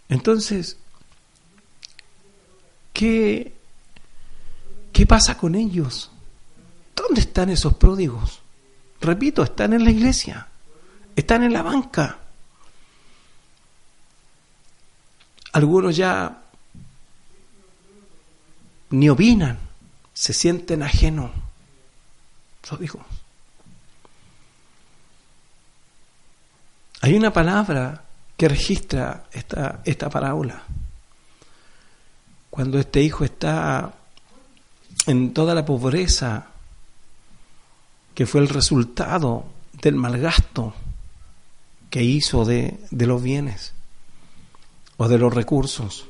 Entonces, 0.09 0.77
¿qué, 2.93 3.55
qué 4.93 5.07
pasa 5.07 5.37
con 5.39 5.55
ellos? 5.55 6.11
¿Dónde 6.95 7.23
están 7.23 7.49
esos 7.49 7.75
pródigos? 7.75 8.41
Repito, 9.01 9.43
están 9.43 9.73
en 9.73 9.85
la 9.85 9.91
iglesia, 9.91 10.49
están 11.15 11.43
en 11.45 11.53
la 11.53 11.63
banca. 11.63 12.19
Algunos 15.53 15.97
ya 15.97 16.43
ni 18.91 19.09
opinan, 19.09 19.59
se 20.13 20.33
sienten 20.33 20.83
ajenos. 20.83 21.31
digo. 22.79 23.05
Hay 27.01 27.15
una 27.15 27.33
palabra 27.33 28.03
que 28.37 28.49
registra 28.49 29.25
esta, 29.33 29.81
esta 29.85 30.11
parábola. 30.11 30.63
Cuando 32.51 32.79
este 32.79 33.01
hijo 33.03 33.25
está 33.25 33.93
en 35.07 35.33
toda 35.33 35.55
la 35.55 35.65
pobreza 35.65 36.48
que 38.19 38.27
fue 38.27 38.41
el 38.41 38.49
resultado 38.49 39.45
del 39.81 39.95
malgasto 39.95 40.75
que 41.89 42.03
hizo 42.03 42.45
de, 42.45 42.77
de 42.91 43.07
los 43.07 43.23
bienes 43.23 43.75
o 44.97 45.07
de 45.07 45.19
los 45.19 45.33
recursos 45.33 46.09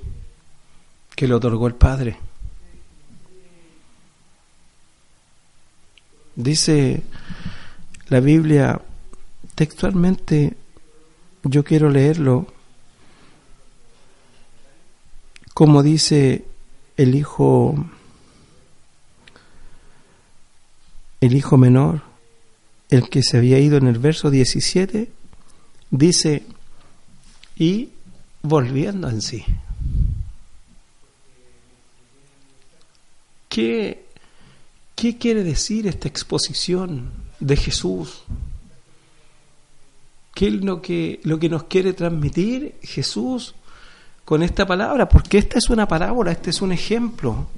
que 1.15 1.29
le 1.29 1.35
otorgó 1.35 1.67
el 1.67 1.75
Padre. 1.75 2.17
Dice 6.35 7.03
la 8.07 8.21
Biblia 8.21 8.81
textualmente 9.55 10.57
yo 11.43 11.63
quiero 11.63 11.91
leerlo 11.91 12.47
como 15.53 15.83
dice 15.83 16.47
el 16.97 17.15
hijo 17.15 17.75
el 21.21 21.35
hijo 21.35 21.57
menor, 21.57 22.03
el 22.91 23.09
que 23.09 23.23
se 23.23 23.37
había 23.37 23.59
ido 23.59 23.77
en 23.77 23.87
el 23.87 23.99
verso 23.99 24.31
17, 24.31 25.11
dice, 25.91 26.45
y 27.57 27.91
volviendo 28.43 29.09
en 29.09 29.21
sí. 29.21 29.45
¿Qué, 33.49 34.05
¿Qué 34.95 35.19
quiere 35.19 35.43
decir 35.43 35.87
esta 35.87 36.09
exposición 36.09 37.11
de 37.41 37.57
Jesús 37.57 38.23
¿Qué 40.39 40.47
es 40.47 40.55
lo 40.63 40.81
que, 40.81 41.19
lo 41.25 41.41
que 41.41 41.49
nos 41.49 41.65
quiere 41.65 41.95
transmitir 41.95 42.77
Jesús 42.81 43.57
con 44.25 44.45
esta 44.45 44.65
palabra? 44.65 45.09
Porque 45.09 45.37
esta 45.37 45.59
es 45.59 45.69
una 45.69 45.89
parábola, 45.89 46.31
este 46.31 46.51
es 46.51 46.63
un 46.63 46.71
ejemplo. 46.71 47.49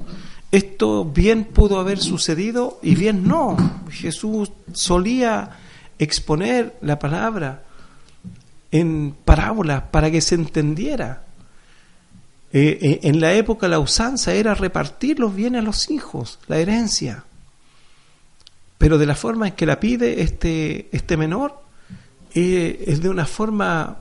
Esto 0.53 1.05
bien 1.05 1.45
pudo 1.45 1.79
haber 1.79 1.99
sucedido 1.99 2.81
y 2.83 2.97
bien 2.97 3.27
no. 3.27 3.57
Jesús 3.91 4.51
solía 4.73 5.59
exponer 5.99 6.77
la 6.81 6.99
palabra 6.99 7.63
en 8.73 9.15
parábolas 9.25 9.83
para 9.91 10.11
que 10.11 10.21
se 10.21 10.35
entendiera. 10.35 11.25
Eh, 12.53 12.79
eh, 12.81 13.01
en 13.05 13.21
la 13.21 13.33
época 13.35 13.69
la 13.69 13.79
usanza 13.79 14.33
era 14.33 14.55
repartir 14.55 15.21
los 15.21 15.35
bienes 15.35 15.61
a 15.61 15.65
los 15.65 15.89
hijos, 15.91 16.41
la 16.49 16.59
herencia. 16.59 17.25
Pero 18.77 18.99
de 18.99 19.07
la 19.07 19.15
forma 19.15 19.49
en 19.49 19.55
que 19.55 19.67
la 19.67 19.79
pide 19.79 20.23
este, 20.23 20.89
este 20.91 21.17
menor, 21.17 21.63
eh, 22.35 22.85
es 22.89 23.01
de 23.01 23.09
una 23.09 23.27
forma, 23.27 23.99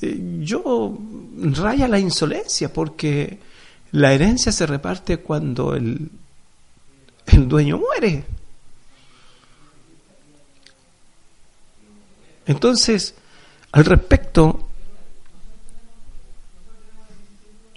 yo 0.00 0.96
raya 1.36 1.88
la 1.88 1.98
insolencia, 1.98 2.72
porque 2.72 3.38
la 3.92 4.12
herencia 4.12 4.52
se 4.52 4.66
reparte 4.66 5.18
cuando 5.18 5.74
el, 5.74 6.10
el 7.26 7.48
dueño 7.48 7.78
muere. 7.78 8.24
Entonces, 12.46 13.14
al 13.72 13.84
respecto, 13.84 14.68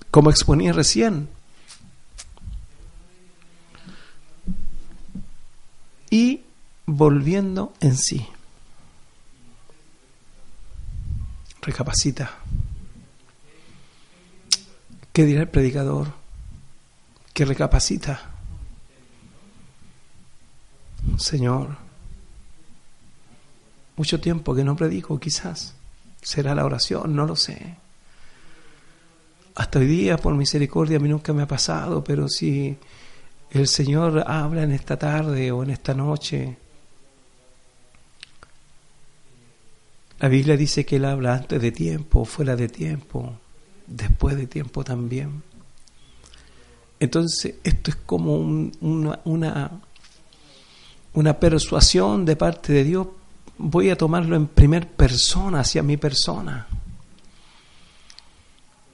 como 0.10 0.30
exponía 0.30 0.74
recién, 0.74 1.30
y 6.10 6.42
volviendo 6.86 7.74
en 7.80 7.98
sí. 7.98 8.28
recapacita. 11.62 12.32
¿Qué 15.14 15.26
dirá 15.26 15.42
el 15.42 15.50
predicador? 15.50 16.14
Que 17.34 17.46
recapacita. 17.46 18.32
Señor, 21.18 21.78
mucho 23.98 24.20
tiempo 24.20 24.56
que 24.56 24.64
no 24.64 24.76
predico, 24.76 25.20
quizás. 25.20 25.76
Será 26.22 26.56
la 26.56 26.66
oración, 26.66 27.16
no 27.16 27.26
lo 27.26 27.36
sé. 27.36 27.76
Hasta 29.56 29.80
hoy 29.80 29.88
día, 29.88 30.18
por 30.18 30.34
misericordia, 30.36 30.98
a 30.98 31.00
mí 31.00 31.10
nunca 31.10 31.34
me 31.34 31.44
ha 31.44 31.48
pasado, 31.48 32.04
pero 32.04 32.30
si 32.30 32.78
el 33.52 33.68
Señor 33.68 34.24
habla 34.26 34.64
en 34.64 34.72
esta 34.72 34.98
tarde 34.98 35.52
o 35.52 35.64
en 35.64 35.72
esta 35.72 35.94
noche, 35.94 36.58
La 40.22 40.30
Biblia 40.30 40.56
dice 40.56 40.86
que 40.86 40.98
Él 40.98 41.06
habla 41.06 41.34
antes 41.34 41.60
de 41.60 41.72
tiempo, 41.72 42.26
fuera 42.26 42.56
de 42.56 42.70
tiempo, 42.70 43.40
después 43.92 44.36
de 44.36 44.48
tiempo 44.48 44.84
también. 44.84 45.44
Entonces, 47.00 47.56
esto 47.64 47.92
es 47.92 47.98
como 47.98 48.36
una, 48.36 49.20
una, 49.26 49.72
una 51.14 51.40
persuasión 51.40 52.26
de 52.26 52.36
parte 52.36 52.74
de 52.74 52.84
Dios. 52.84 53.08
Voy 53.58 53.90
a 53.90 53.98
tomarlo 53.98 54.36
en 54.36 54.48
primer 54.48 54.88
persona, 54.88 55.62
hacia 55.62 55.84
mi 55.84 55.98
persona. 55.98 56.68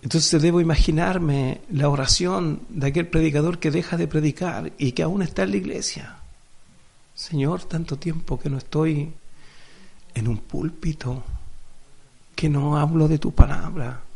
Entonces 0.02 0.42
debo 0.42 0.62
imaginarme 0.62 1.62
la 1.70 1.90
oración 1.90 2.62
de 2.70 2.88
aquel 2.88 3.08
predicador 3.08 3.60
que 3.60 3.72
deja 3.72 3.98
de 3.98 4.08
predicar 4.08 4.72
y 4.78 4.94
que 4.94 5.04
aún 5.04 5.22
está 5.22 5.44
en 5.44 5.52
la 5.52 5.58
iglesia. 5.58 6.18
Señor, 7.14 7.64
tanto 7.64 7.98
tiempo 7.98 8.40
que 8.40 8.50
no 8.50 8.58
estoy 8.58 9.12
en 10.14 10.28
un 10.28 10.38
púlpito 10.38 11.24
que 12.36 12.48
no 12.48 12.78
hablo 12.78 13.08
de 13.08 13.18
tu 13.18 13.34
palabra. 13.34 14.07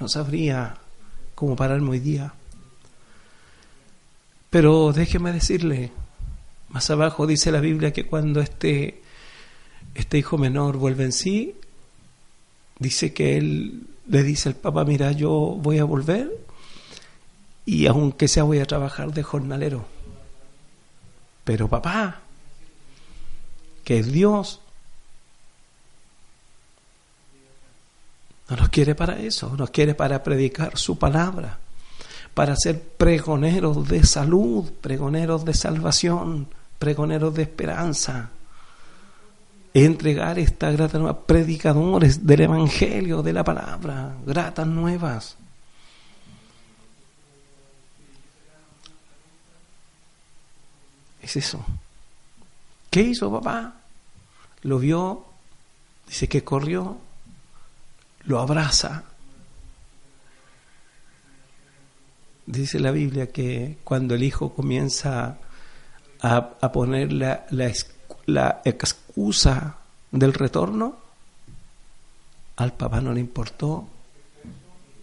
No 0.00 0.08
sabría 0.08 0.76
cómo 1.34 1.56
pararme 1.56 1.90
hoy 1.90 2.00
día. 2.00 2.32
Pero 4.50 4.92
déjeme 4.92 5.32
decirle, 5.32 5.92
más 6.68 6.88
abajo 6.90 7.26
dice 7.26 7.52
la 7.52 7.60
Biblia 7.60 7.92
que 7.92 8.06
cuando 8.06 8.40
este, 8.40 9.02
este 9.94 10.18
hijo 10.18 10.38
menor 10.38 10.76
vuelve 10.76 11.04
en 11.04 11.12
sí, 11.12 11.54
dice 12.78 13.12
que 13.12 13.36
él 13.36 13.82
le 14.06 14.22
dice 14.22 14.48
al 14.48 14.54
papá, 14.54 14.84
mira, 14.84 15.12
yo 15.12 15.30
voy 15.30 15.78
a 15.78 15.84
volver 15.84 16.30
y 17.66 17.86
aunque 17.86 18.28
sea 18.28 18.44
voy 18.44 18.60
a 18.60 18.66
trabajar 18.66 19.12
de 19.12 19.22
jornalero. 19.22 19.84
Pero 21.44 21.68
papá, 21.68 22.22
que 23.84 23.98
es 23.98 24.12
Dios, 24.12 24.60
No 28.48 28.56
nos 28.56 28.68
quiere 28.70 28.94
para 28.94 29.18
eso, 29.18 29.54
nos 29.56 29.70
quiere 29.70 29.94
para 29.94 30.22
predicar 30.22 30.78
su 30.78 30.98
palabra, 30.98 31.58
para 32.32 32.56
ser 32.56 32.80
pregoneros 32.80 33.86
de 33.88 34.04
salud, 34.04 34.70
pregoneros 34.80 35.44
de 35.44 35.52
salvación, 35.52 36.48
pregoneros 36.78 37.34
de 37.34 37.42
esperanza. 37.42 38.30
Entregar 39.74 40.38
esta 40.38 40.70
grata 40.70 40.98
nueva, 40.98 41.26
predicadores 41.26 42.26
del 42.26 42.40
Evangelio, 42.40 43.22
de 43.22 43.32
la 43.34 43.44
palabra, 43.44 44.16
gratas 44.24 44.66
nuevas. 44.66 45.36
Es 51.20 51.36
eso. 51.36 51.62
¿Qué 52.88 53.02
hizo 53.02 53.30
papá? 53.30 53.74
Lo 54.62 54.78
vio, 54.78 55.26
dice 56.06 56.26
que 56.28 56.42
corrió, 56.42 56.96
lo 58.28 58.38
abraza. 58.38 59.04
Dice 62.46 62.78
la 62.78 62.90
Biblia 62.90 63.32
que 63.32 63.78
cuando 63.84 64.14
el 64.14 64.22
hijo 64.22 64.54
comienza 64.54 65.38
a, 66.20 66.72
poner 66.72 67.12
la, 67.12 67.46
la, 67.50 68.62
excusa 68.64 69.76
del 70.10 70.34
retorno, 70.34 70.98
Al 72.56 72.72
papá 72.72 73.00
no 73.00 73.12
le 73.12 73.20
importó, 73.20 73.88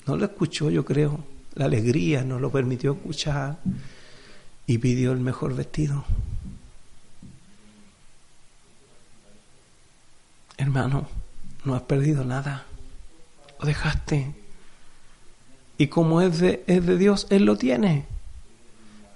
no 0.05 0.17
lo 0.17 0.25
escuchó, 0.25 0.69
yo 0.69 0.83
creo. 0.83 1.23
La 1.55 1.65
alegría 1.65 2.23
no 2.23 2.37
lo 2.39 2.51
permitió 2.51 2.93
escuchar 2.93 3.57
y 4.67 4.77
pidió 4.77 5.13
el 5.13 5.19
mejor 5.19 5.55
vestido. 5.55 6.03
Hermano, 10.57 11.07
no 11.63 11.75
has 11.75 11.83
perdido 11.83 12.25
nada. 12.25 12.65
Lo 13.59 13.65
dejaste. 13.65 14.35
Y 15.77 15.87
como 15.87 16.21
es 16.21 16.39
de, 16.39 16.63
es 16.67 16.85
de 16.85 16.97
Dios, 16.97 17.27
Él 17.29 17.45
lo 17.45 17.57
tiene. 17.57 18.05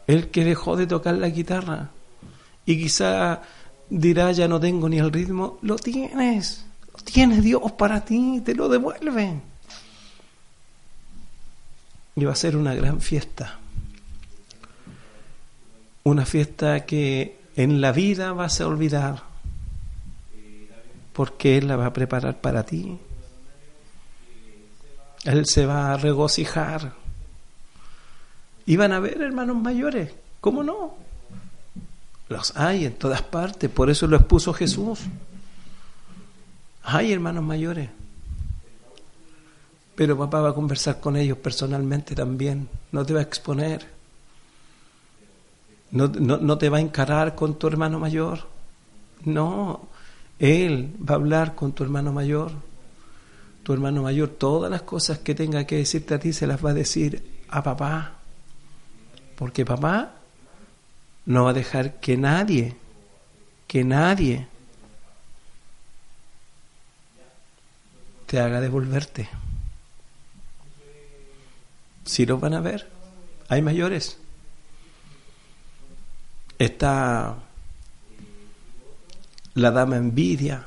Él 0.07 0.29
que 0.29 0.43
dejó 0.43 0.75
de 0.75 0.87
tocar 0.87 1.15
la 1.15 1.29
guitarra. 1.29 1.91
Y 2.65 2.77
quizá 2.81 3.41
dirá, 3.89 4.31
ya 4.31 4.47
no 4.47 4.59
tengo 4.59 4.89
ni 4.89 4.97
el 4.97 5.11
ritmo. 5.11 5.59
Lo 5.61 5.77
tienes. 5.77 6.65
Lo 6.93 6.99
tiene 7.03 7.41
Dios 7.41 7.71
para 7.73 8.03
ti. 8.03 8.41
Te 8.43 8.55
lo 8.55 8.67
devuelve. 8.69 9.39
Y 12.15 12.25
va 12.25 12.31
a 12.31 12.35
ser 12.35 12.57
una 12.57 12.73
gran 12.73 13.01
fiesta. 13.01 13.59
Una 16.03 16.25
fiesta 16.25 16.85
que 16.85 17.39
en 17.55 17.79
la 17.79 17.91
vida 17.91 18.33
vas 18.33 18.59
a 18.61 18.67
olvidar. 18.67 19.23
Porque 21.13 21.57
Él 21.57 21.67
la 21.67 21.75
va 21.75 21.87
a 21.87 21.93
preparar 21.93 22.41
para 22.41 22.65
ti. 22.65 22.97
Él 25.23 25.45
se 25.45 25.65
va 25.65 25.93
a 25.93 25.97
regocijar. 25.97 26.93
Y 28.65 28.77
van 28.77 28.93
a 28.93 28.99
ver 28.99 29.21
hermanos 29.21 29.57
mayores. 29.57 30.11
¿Cómo 30.39 30.63
no? 30.63 30.95
Los 32.29 32.55
hay 32.55 32.85
en 32.85 32.93
todas 32.93 33.21
partes. 33.21 33.69
Por 33.69 33.89
eso 33.89 34.07
lo 34.07 34.17
expuso 34.17 34.53
Jesús. 34.53 34.99
Hay 36.83 37.11
hermanos 37.11 37.43
mayores. 37.43 37.89
Pero 39.95 40.17
papá 40.17 40.39
va 40.39 40.49
a 40.51 40.53
conversar 40.53 40.99
con 40.99 41.17
ellos 41.17 41.37
personalmente 41.37 42.15
también. 42.15 42.69
No 42.91 43.05
te 43.05 43.13
va 43.13 43.19
a 43.19 43.23
exponer. 43.23 43.85
No, 45.91 46.07
no, 46.07 46.57
te 46.57 46.69
va 46.69 46.77
a 46.77 46.81
encarar 46.81 47.35
con 47.35 47.55
tu 47.55 47.67
hermano 47.67 47.99
mayor. 47.99 48.47
No, 49.25 49.87
él 50.37 50.95
va 50.97 51.15
a 51.15 51.17
hablar 51.17 51.55
con 51.55 51.73
tu 51.73 51.83
hermano 51.83 52.13
mayor. 52.13 52.51
Tu 53.69 53.73
hermano 53.73 54.01
mayor, 54.01 54.29
todas 54.29 54.71
las 54.71 54.81
cosas 54.81 55.19
que 55.19 55.35
tenga 55.35 55.67
que 55.67 55.75
decirte 55.75 56.15
a 56.15 56.19
ti 56.19 56.33
se 56.33 56.47
las 56.47 56.65
va 56.65 56.71
a 56.71 56.73
decir 56.73 57.43
a 57.49 57.61
papá. 57.61 58.15
Porque 59.35 59.63
papá 59.63 60.15
no 61.27 61.43
va 61.43 61.51
a 61.51 61.53
dejar 61.53 61.99
que 61.99 62.17
nadie, 62.17 62.75
que 63.67 63.83
nadie 63.83 64.47
te 68.25 68.39
haga 68.39 68.59
devolverte 68.59 69.29
si 72.05 72.25
los 72.25 72.41
van 72.41 72.55
a 72.55 72.61
ver. 72.61 72.89
Hay 73.49 73.61
mayores. 73.61 74.17
Está 76.57 77.35
la 79.53 79.69
dama 79.69 79.97
envidia, 79.97 80.65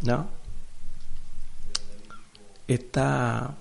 ¿no? 0.00 0.37
Está 2.68 3.56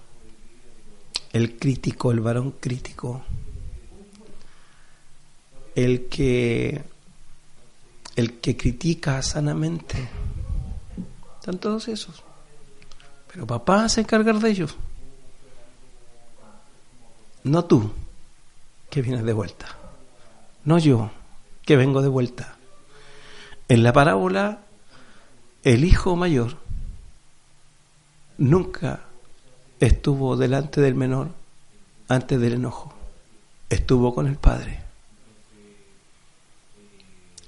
el 1.34 1.58
crítico, 1.58 2.12
el 2.12 2.20
varón 2.20 2.52
crítico, 2.60 3.24
el 5.76 6.08
que 6.08 6.84
el 8.18 8.40
que 8.40 8.58
critica 8.58 9.22
sanamente. 9.22 10.10
Están 11.40 11.60
todos 11.60 11.88
esos. 11.88 12.24
Pero 13.32 13.46
papá 13.46 13.88
se 13.88 14.02
encargar 14.02 14.40
de 14.40 14.50
ellos. 14.50 14.76
No 17.44 17.64
tú, 17.64 17.94
que 18.90 19.02
vienes 19.02 19.24
de 19.24 19.34
vuelta. 19.34 19.68
No 20.66 20.80
yo, 20.80 21.12
que 21.64 21.78
vengo 21.78 22.02
de 22.02 22.08
vuelta. 22.10 22.58
En 23.70 23.84
la 23.84 23.94
parábola, 23.94 24.62
el 25.64 25.86
hijo 25.86 26.16
mayor 26.16 26.58
nunca 28.38 29.02
estuvo 29.80 30.36
delante 30.36 30.82
del 30.82 30.96
menor 30.96 31.30
antes 32.08 32.40
del 32.40 32.54
enojo. 32.54 32.94
Estuvo 33.70 34.14
con 34.14 34.28
el 34.28 34.36
padre. 34.38 34.80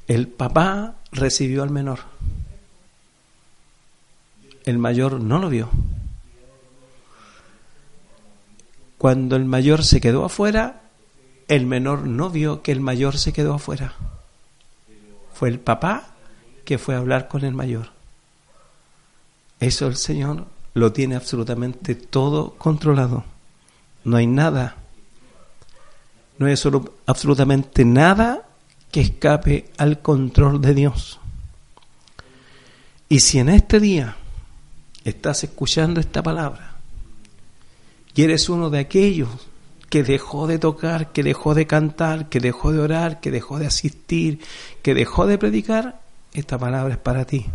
El 0.08 0.28
papá 0.28 0.95
recibió 1.12 1.63
al 1.63 1.69
menor. 1.69 1.99
El 4.65 4.78
mayor 4.78 5.19
no 5.21 5.39
lo 5.39 5.49
vio. 5.49 5.69
Cuando 8.97 9.38
el 9.38 9.45
mayor 9.45 9.86
se 9.86 10.02
quedó 10.02 10.25
afuera, 10.25 10.82
el 11.47 11.65
menor 11.65 12.06
no 12.06 12.30
vio 12.30 12.62
que 12.62 12.71
el 12.71 12.82
mayor 12.82 13.17
se 13.17 13.32
quedó 13.32 13.54
afuera. 13.54 13.93
Fue 15.34 15.47
el 15.47 15.60
papá 15.60 16.15
que 16.65 16.78
fue 16.78 16.95
a 16.95 16.97
hablar 16.97 17.30
con 17.30 17.45
el 17.45 17.54
mayor. 17.54 17.91
Eso 19.60 19.88
el 19.88 19.95
Señor 19.95 20.47
lo 20.73 20.91
tiene 20.91 21.15
absolutamente 21.15 21.95
todo 21.95 22.55
controlado. 22.58 23.23
No 24.03 24.17
hay 24.17 24.27
nada, 24.27 24.77
no 26.38 26.47
hay 26.47 26.58
solo, 26.58 26.93
absolutamente 27.05 27.86
nada 27.86 28.47
que 28.91 29.01
escape 29.01 29.69
al 29.77 30.01
control 30.01 30.62
de 30.62 30.73
Dios. 30.73 31.19
Y 33.08 33.19
si 33.21 33.39
en 33.39 33.49
este 33.49 33.79
día 33.79 34.15
estás 35.03 35.43
escuchando 35.43 35.99
esta 35.99 36.21
palabra, 36.23 36.75
y 38.15 38.23
eres 38.23 38.49
uno 38.49 38.69
de 38.69 38.79
aquellos 38.79 39.29
que 39.89 40.03
dejó 40.03 40.45
de 40.45 40.60
tocar, 40.60 41.12
que 41.12 41.23
dejó 41.23 41.55
de 41.55 41.65
cantar, 41.65 42.29
que 42.29 42.39
dejó 42.39 42.71
de 42.71 42.79
orar, 42.79 43.19
que 43.19 43.32
dejó 43.32 43.60
de 43.60 43.67
asistir, 43.67 44.39
que 44.82 44.93
dejó 44.93 45.25
de 45.25 45.38
predicar, 45.38 46.01
esta 46.34 46.58
palabra 46.58 46.93
es 46.93 46.99
para 46.99 47.25
ti. 47.25 47.45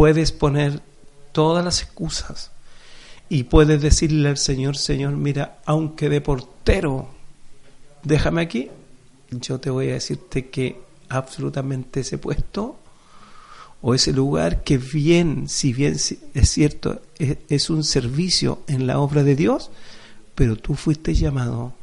Puedes 0.00 0.32
poner 0.32 0.80
todas 1.30 1.62
las 1.62 1.82
excusas 1.82 2.52
y 3.28 3.42
puedes 3.42 3.82
decirle 3.82 4.30
al 4.30 4.38
Señor, 4.38 4.78
Señor, 4.78 5.12
mira, 5.12 5.58
aunque 5.66 6.08
de 6.08 6.22
portero, 6.22 7.10
déjame 8.02 8.40
aquí, 8.40 8.70
yo 9.30 9.60
te 9.60 9.68
voy 9.68 9.90
a 9.90 9.92
decirte 9.92 10.48
que 10.48 10.80
absolutamente 11.10 12.00
ese 12.00 12.16
puesto 12.16 12.78
o 13.82 13.92
ese 13.92 14.14
lugar 14.14 14.64
que 14.64 14.78
bien, 14.78 15.50
si 15.50 15.74
bien 15.74 15.92
es 15.92 16.48
cierto, 16.48 17.02
es, 17.18 17.68
un 17.68 17.84
servicio 17.84 18.62
en 18.68 18.86
la 18.86 19.00
obra 19.00 19.22
de 19.22 19.36
Dios, 19.36 19.70
pero 20.34 20.56
tú 20.56 20.76
fuiste 20.76 21.12
llamado 21.12 21.74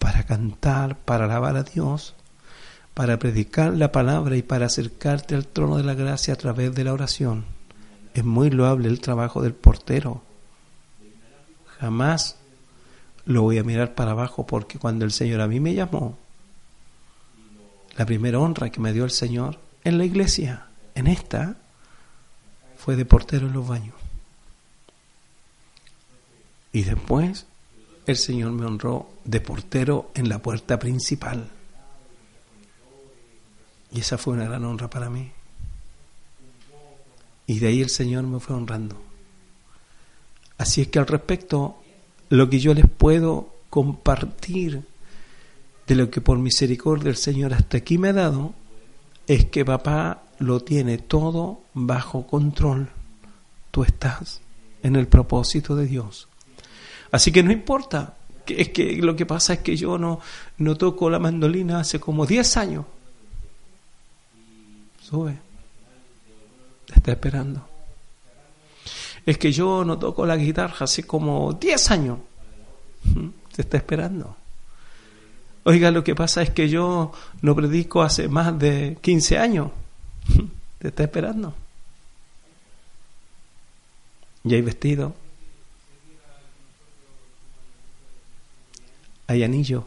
para 0.00 0.26
cantar, 0.26 0.98
para 0.98 1.26
alabar 1.26 1.54
a 1.54 1.62
Dios, 1.62 2.16
para 2.94 3.18
predicar 3.18 3.74
la 3.74 3.92
palabra 3.92 4.36
y 4.36 4.42
para 4.42 4.66
acercarte 4.66 5.34
al 5.34 5.46
trono 5.46 5.76
de 5.76 5.84
la 5.84 5.94
gracia 5.94 6.34
a 6.34 6.36
través 6.36 6.74
de 6.74 6.84
la 6.84 6.92
oración. 6.92 7.44
Es 8.14 8.24
muy 8.24 8.50
loable 8.50 8.88
el 8.88 9.00
trabajo 9.00 9.42
del 9.42 9.54
portero. 9.54 10.22
Jamás 11.78 12.36
lo 13.24 13.42
voy 13.42 13.58
a 13.58 13.64
mirar 13.64 13.94
para 13.94 14.10
abajo 14.10 14.46
porque 14.46 14.78
cuando 14.78 15.04
el 15.04 15.12
Señor 15.12 15.40
a 15.40 15.46
mí 15.46 15.60
me 15.60 15.74
llamó, 15.74 16.18
la 17.96 18.06
primera 18.06 18.38
honra 18.38 18.70
que 18.70 18.80
me 18.80 18.92
dio 18.92 19.04
el 19.04 19.10
Señor 19.10 19.58
en 19.84 19.98
la 19.98 20.04
iglesia, 20.04 20.66
en 20.94 21.06
esta, 21.06 21.56
fue 22.76 22.96
de 22.96 23.04
portero 23.04 23.46
en 23.46 23.52
los 23.52 23.66
baños. 23.66 23.94
Y 26.72 26.82
después 26.82 27.46
el 28.06 28.16
Señor 28.16 28.52
me 28.52 28.66
honró 28.66 29.10
de 29.24 29.40
portero 29.40 30.10
en 30.14 30.28
la 30.28 30.40
puerta 30.40 30.78
principal. 30.78 31.50
Y 33.92 34.00
esa 34.00 34.18
fue 34.18 34.34
una 34.34 34.44
gran 34.44 34.64
honra 34.64 34.88
para 34.88 35.10
mí. 35.10 35.30
Y 37.46 37.58
de 37.58 37.68
ahí 37.68 37.80
el 37.80 37.90
Señor 37.90 38.24
me 38.24 38.40
fue 38.40 38.54
honrando. 38.54 38.96
Así 40.58 40.82
es 40.82 40.88
que 40.88 40.98
al 40.98 41.06
respecto, 41.06 41.82
lo 42.28 42.48
que 42.48 42.60
yo 42.60 42.74
les 42.74 42.86
puedo 42.86 43.54
compartir 43.70 44.82
de 45.86 45.94
lo 45.94 46.10
que 46.10 46.20
por 46.20 46.38
misericordia 46.38 47.10
el 47.10 47.16
Señor 47.16 47.52
hasta 47.54 47.78
aquí 47.78 47.98
me 47.98 48.10
ha 48.10 48.12
dado, 48.12 48.52
es 49.26 49.46
que 49.46 49.64
papá 49.64 50.22
lo 50.38 50.60
tiene 50.60 50.98
todo 50.98 51.62
bajo 51.74 52.26
control. 52.26 52.88
Tú 53.70 53.84
estás 53.84 54.40
en 54.82 54.96
el 54.96 55.08
propósito 55.08 55.74
de 55.76 55.86
Dios. 55.86 56.28
Así 57.10 57.32
que 57.32 57.42
no 57.42 57.52
importa, 57.52 58.16
es 58.46 58.68
que 58.70 58.96
lo 58.96 59.16
que 59.16 59.26
pasa 59.26 59.54
es 59.54 59.58
que 59.60 59.76
yo 59.76 59.98
no, 59.98 60.20
no 60.58 60.76
toco 60.76 61.10
la 61.10 61.18
mandolina 61.18 61.80
hace 61.80 61.98
como 61.98 62.26
10 62.26 62.56
años. 62.56 62.84
Te 65.10 66.94
está 66.94 67.12
esperando. 67.12 67.66
Es 69.26 69.38
que 69.38 69.52
yo 69.52 69.84
no 69.84 69.98
toco 69.98 70.24
la 70.24 70.36
guitarra 70.36 70.76
hace 70.80 71.04
como 71.04 71.52
10 71.52 71.90
años. 71.90 72.18
Te 73.54 73.62
está 73.62 73.76
esperando. 73.76 74.36
Oiga, 75.64 75.90
lo 75.90 76.02
que 76.02 76.14
pasa 76.14 76.42
es 76.42 76.50
que 76.50 76.68
yo 76.68 77.12
no 77.42 77.54
predico 77.54 78.02
hace 78.02 78.28
más 78.28 78.58
de 78.58 78.98
15 79.00 79.38
años. 79.38 79.70
Te 80.78 80.88
está 80.88 81.02
esperando. 81.02 81.54
Y 84.44 84.54
hay 84.54 84.62
vestido. 84.62 85.14
Hay 89.26 89.42
anillo. 89.42 89.86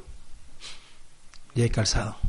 Y 1.56 1.62
hay 1.64 1.70
calzado. 1.70 2.23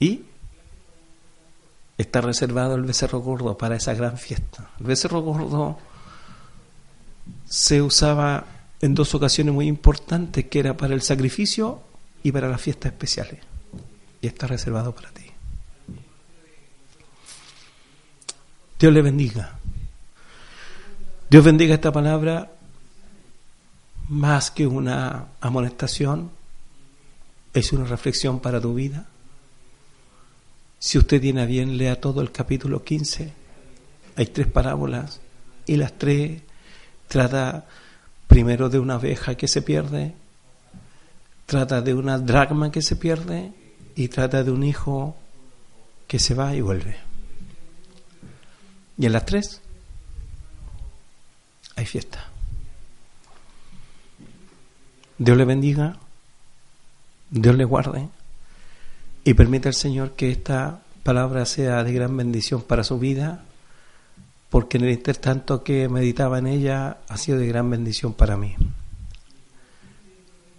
Y 0.00 0.22
está 1.98 2.20
reservado 2.20 2.76
el 2.76 2.82
becerro 2.82 3.20
gordo 3.20 3.58
para 3.58 3.76
esa 3.76 3.92
gran 3.94 4.16
fiesta. 4.16 4.70
El 4.78 4.86
becerro 4.86 5.20
gordo 5.20 5.78
se 7.46 7.82
usaba 7.82 8.46
en 8.80 8.94
dos 8.94 9.14
ocasiones 9.14 9.52
muy 9.52 9.66
importantes, 9.66 10.46
que 10.46 10.60
era 10.60 10.76
para 10.76 10.94
el 10.94 11.02
sacrificio 11.02 11.82
y 12.22 12.30
para 12.30 12.48
las 12.48 12.60
fiestas 12.60 12.92
especiales. 12.92 13.40
Y 14.22 14.28
está 14.28 14.46
reservado 14.46 14.94
para 14.94 15.10
ti. 15.10 15.24
Dios 18.78 18.92
le 18.92 19.02
bendiga. 19.02 19.58
Dios 21.28 21.44
bendiga 21.44 21.74
esta 21.74 21.92
palabra 21.92 22.52
más 24.08 24.50
que 24.50 24.66
una 24.66 25.26
amonestación, 25.40 26.30
es 27.52 27.72
una 27.72 27.84
reflexión 27.84 28.40
para 28.40 28.60
tu 28.60 28.72
vida 28.72 29.06
si 30.78 30.98
usted 30.98 31.20
tiene 31.20 31.44
bien, 31.46 31.76
lea 31.76 32.00
todo 32.00 32.20
el 32.20 32.30
capítulo 32.30 32.84
15. 32.84 33.32
Hay 34.16 34.26
tres 34.26 34.46
parábolas 34.46 35.20
y 35.66 35.76
las 35.76 35.98
tres 35.98 36.42
trata 37.08 37.66
primero 38.26 38.68
de 38.68 38.78
una 38.78 38.94
abeja 38.94 39.34
que 39.34 39.48
se 39.48 39.62
pierde, 39.62 40.14
trata 41.46 41.80
de 41.80 41.94
una 41.94 42.18
dragma 42.18 42.70
que 42.70 42.82
se 42.82 42.96
pierde 42.96 43.52
y 43.96 44.08
trata 44.08 44.44
de 44.44 44.50
un 44.52 44.62
hijo 44.62 45.16
que 46.06 46.18
se 46.18 46.34
va 46.34 46.54
y 46.54 46.60
vuelve. 46.60 46.96
Y 48.96 49.06
en 49.06 49.12
las 49.12 49.26
tres 49.26 49.60
hay 51.74 51.86
fiesta. 51.86 52.28
Dios 55.16 55.36
le 55.36 55.44
bendiga, 55.44 55.96
Dios 57.30 57.56
le 57.56 57.64
guarde 57.64 58.08
y 59.28 59.34
permita 59.34 59.68
al 59.68 59.74
Señor 59.74 60.12
que 60.12 60.30
esta 60.30 60.80
palabra 61.02 61.44
sea 61.44 61.84
de 61.84 61.92
gran 61.92 62.16
bendición 62.16 62.62
para 62.62 62.82
su 62.82 62.98
vida, 62.98 63.44
porque 64.48 64.78
en 64.78 64.84
el 64.84 64.90
intertanto 64.92 65.62
que 65.62 65.86
meditaba 65.90 66.38
en 66.38 66.46
ella 66.46 66.96
ha 67.06 67.18
sido 67.18 67.38
de 67.38 67.46
gran 67.46 67.68
bendición 67.68 68.14
para 68.14 68.38
mí. 68.38 68.54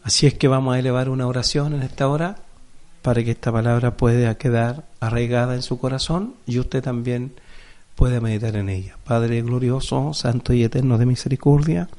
Así 0.03 0.27
es 0.27 0.35
que 0.35 0.47
vamos 0.47 0.75
a 0.75 0.79
elevar 0.79 1.09
una 1.09 1.25
oración 1.25 1.73
en 1.73 1.81
esta 1.81 2.07
hora 2.07 2.43
para 3.01 3.23
que 3.23 3.31
esta 3.31 3.51
palabra 3.51 3.97
pueda 3.97 4.37
quedar 4.37 4.83
arraigada 4.99 5.55
en 5.55 5.63
su 5.63 5.79
corazón 5.79 6.35
y 6.45 6.59
usted 6.59 6.83
también 6.83 7.33
pueda 7.95 8.21
meditar 8.21 8.55
en 8.55 8.69
ella. 8.69 8.97
Padre 9.03 9.41
glorioso, 9.41 10.13
santo 10.13 10.53
y 10.53 10.63
eterno 10.63 10.99
de 10.99 11.07
misericordia, 11.07 11.89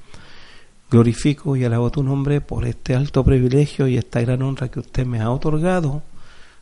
glorifico 0.89 1.57
y 1.57 1.65
alabo 1.65 1.91
tu 1.91 2.05
nombre 2.05 2.41
por 2.41 2.65
este 2.65 2.95
alto 2.95 3.25
privilegio 3.25 3.89
y 3.89 3.97
esta 3.97 4.21
gran 4.21 4.43
honra 4.43 4.69
que 4.69 4.79
usted 4.79 5.05
me 5.05 5.21
ha 5.21 5.33
otorgado 5.33 6.05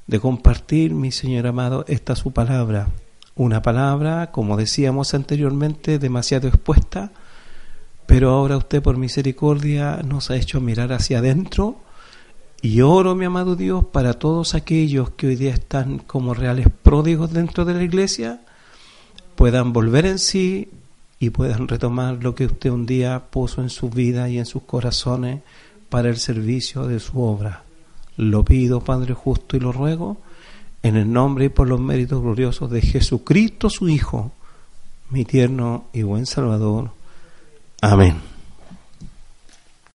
de 0.08 0.18
compartir, 0.18 0.94
mi 0.94 1.12
Señor 1.12 1.46
amado, 1.46 1.84
esta 1.86 2.16
su 2.16 2.32
palabra. 2.32 2.88
Una 3.36 3.62
palabra, 3.62 4.32
como 4.32 4.56
decíamos 4.56 5.14
anteriormente, 5.14 6.00
demasiado 6.00 6.48
expuesta, 6.48 7.12
pero 8.06 8.30
ahora 8.30 8.56
usted 8.56 8.82
por 8.82 8.96
misericordia 8.96 10.00
nos 10.02 10.30
ha 10.30 10.36
hecho 10.36 10.60
mirar 10.60 10.92
hacia 10.92 11.18
adentro 11.18 11.76
y 12.62 12.80
oro, 12.80 13.14
mi 13.14 13.26
amado 13.26 13.54
Dios, 13.54 13.84
para 13.84 14.14
todos 14.14 14.54
aquellos 14.54 15.10
que 15.10 15.28
hoy 15.28 15.36
día 15.36 15.52
están 15.52 15.98
como 15.98 16.34
reales 16.34 16.66
pródigos 16.82 17.32
dentro 17.32 17.66
de 17.66 17.74
la 17.74 17.84
iglesia, 17.84 18.40
puedan 19.36 19.74
volver 19.74 20.06
en 20.06 20.18
sí 20.18 20.70
y 21.20 21.30
puedan 21.30 21.68
retomar 21.68 22.18
lo 22.22 22.34
que 22.34 22.46
usted 22.46 22.70
un 22.70 22.86
día 22.86 23.24
puso 23.30 23.60
en 23.60 23.68
su 23.68 23.90
vida 23.90 24.28
y 24.30 24.38
en 24.38 24.46
sus 24.46 24.62
corazones 24.62 25.42
para 25.90 26.08
el 26.08 26.16
servicio 26.16 26.86
de 26.86 26.98
su 26.98 27.20
obra. 27.20 27.67
Lo 28.18 28.44
pido, 28.44 28.80
Padre 28.80 29.14
justo, 29.14 29.56
y 29.56 29.60
lo 29.60 29.72
ruego, 29.72 30.18
en 30.82 30.96
el 30.96 31.10
nombre 31.10 31.46
y 31.46 31.48
por 31.48 31.68
los 31.68 31.80
méritos 31.80 32.20
gloriosos 32.20 32.70
de 32.70 32.82
Jesucristo, 32.82 33.70
su 33.70 33.88
Hijo, 33.88 34.32
mi 35.10 35.24
tierno 35.24 35.84
y 35.92 36.02
buen 36.02 36.26
Salvador. 36.26 36.90
Amén. 37.80 38.27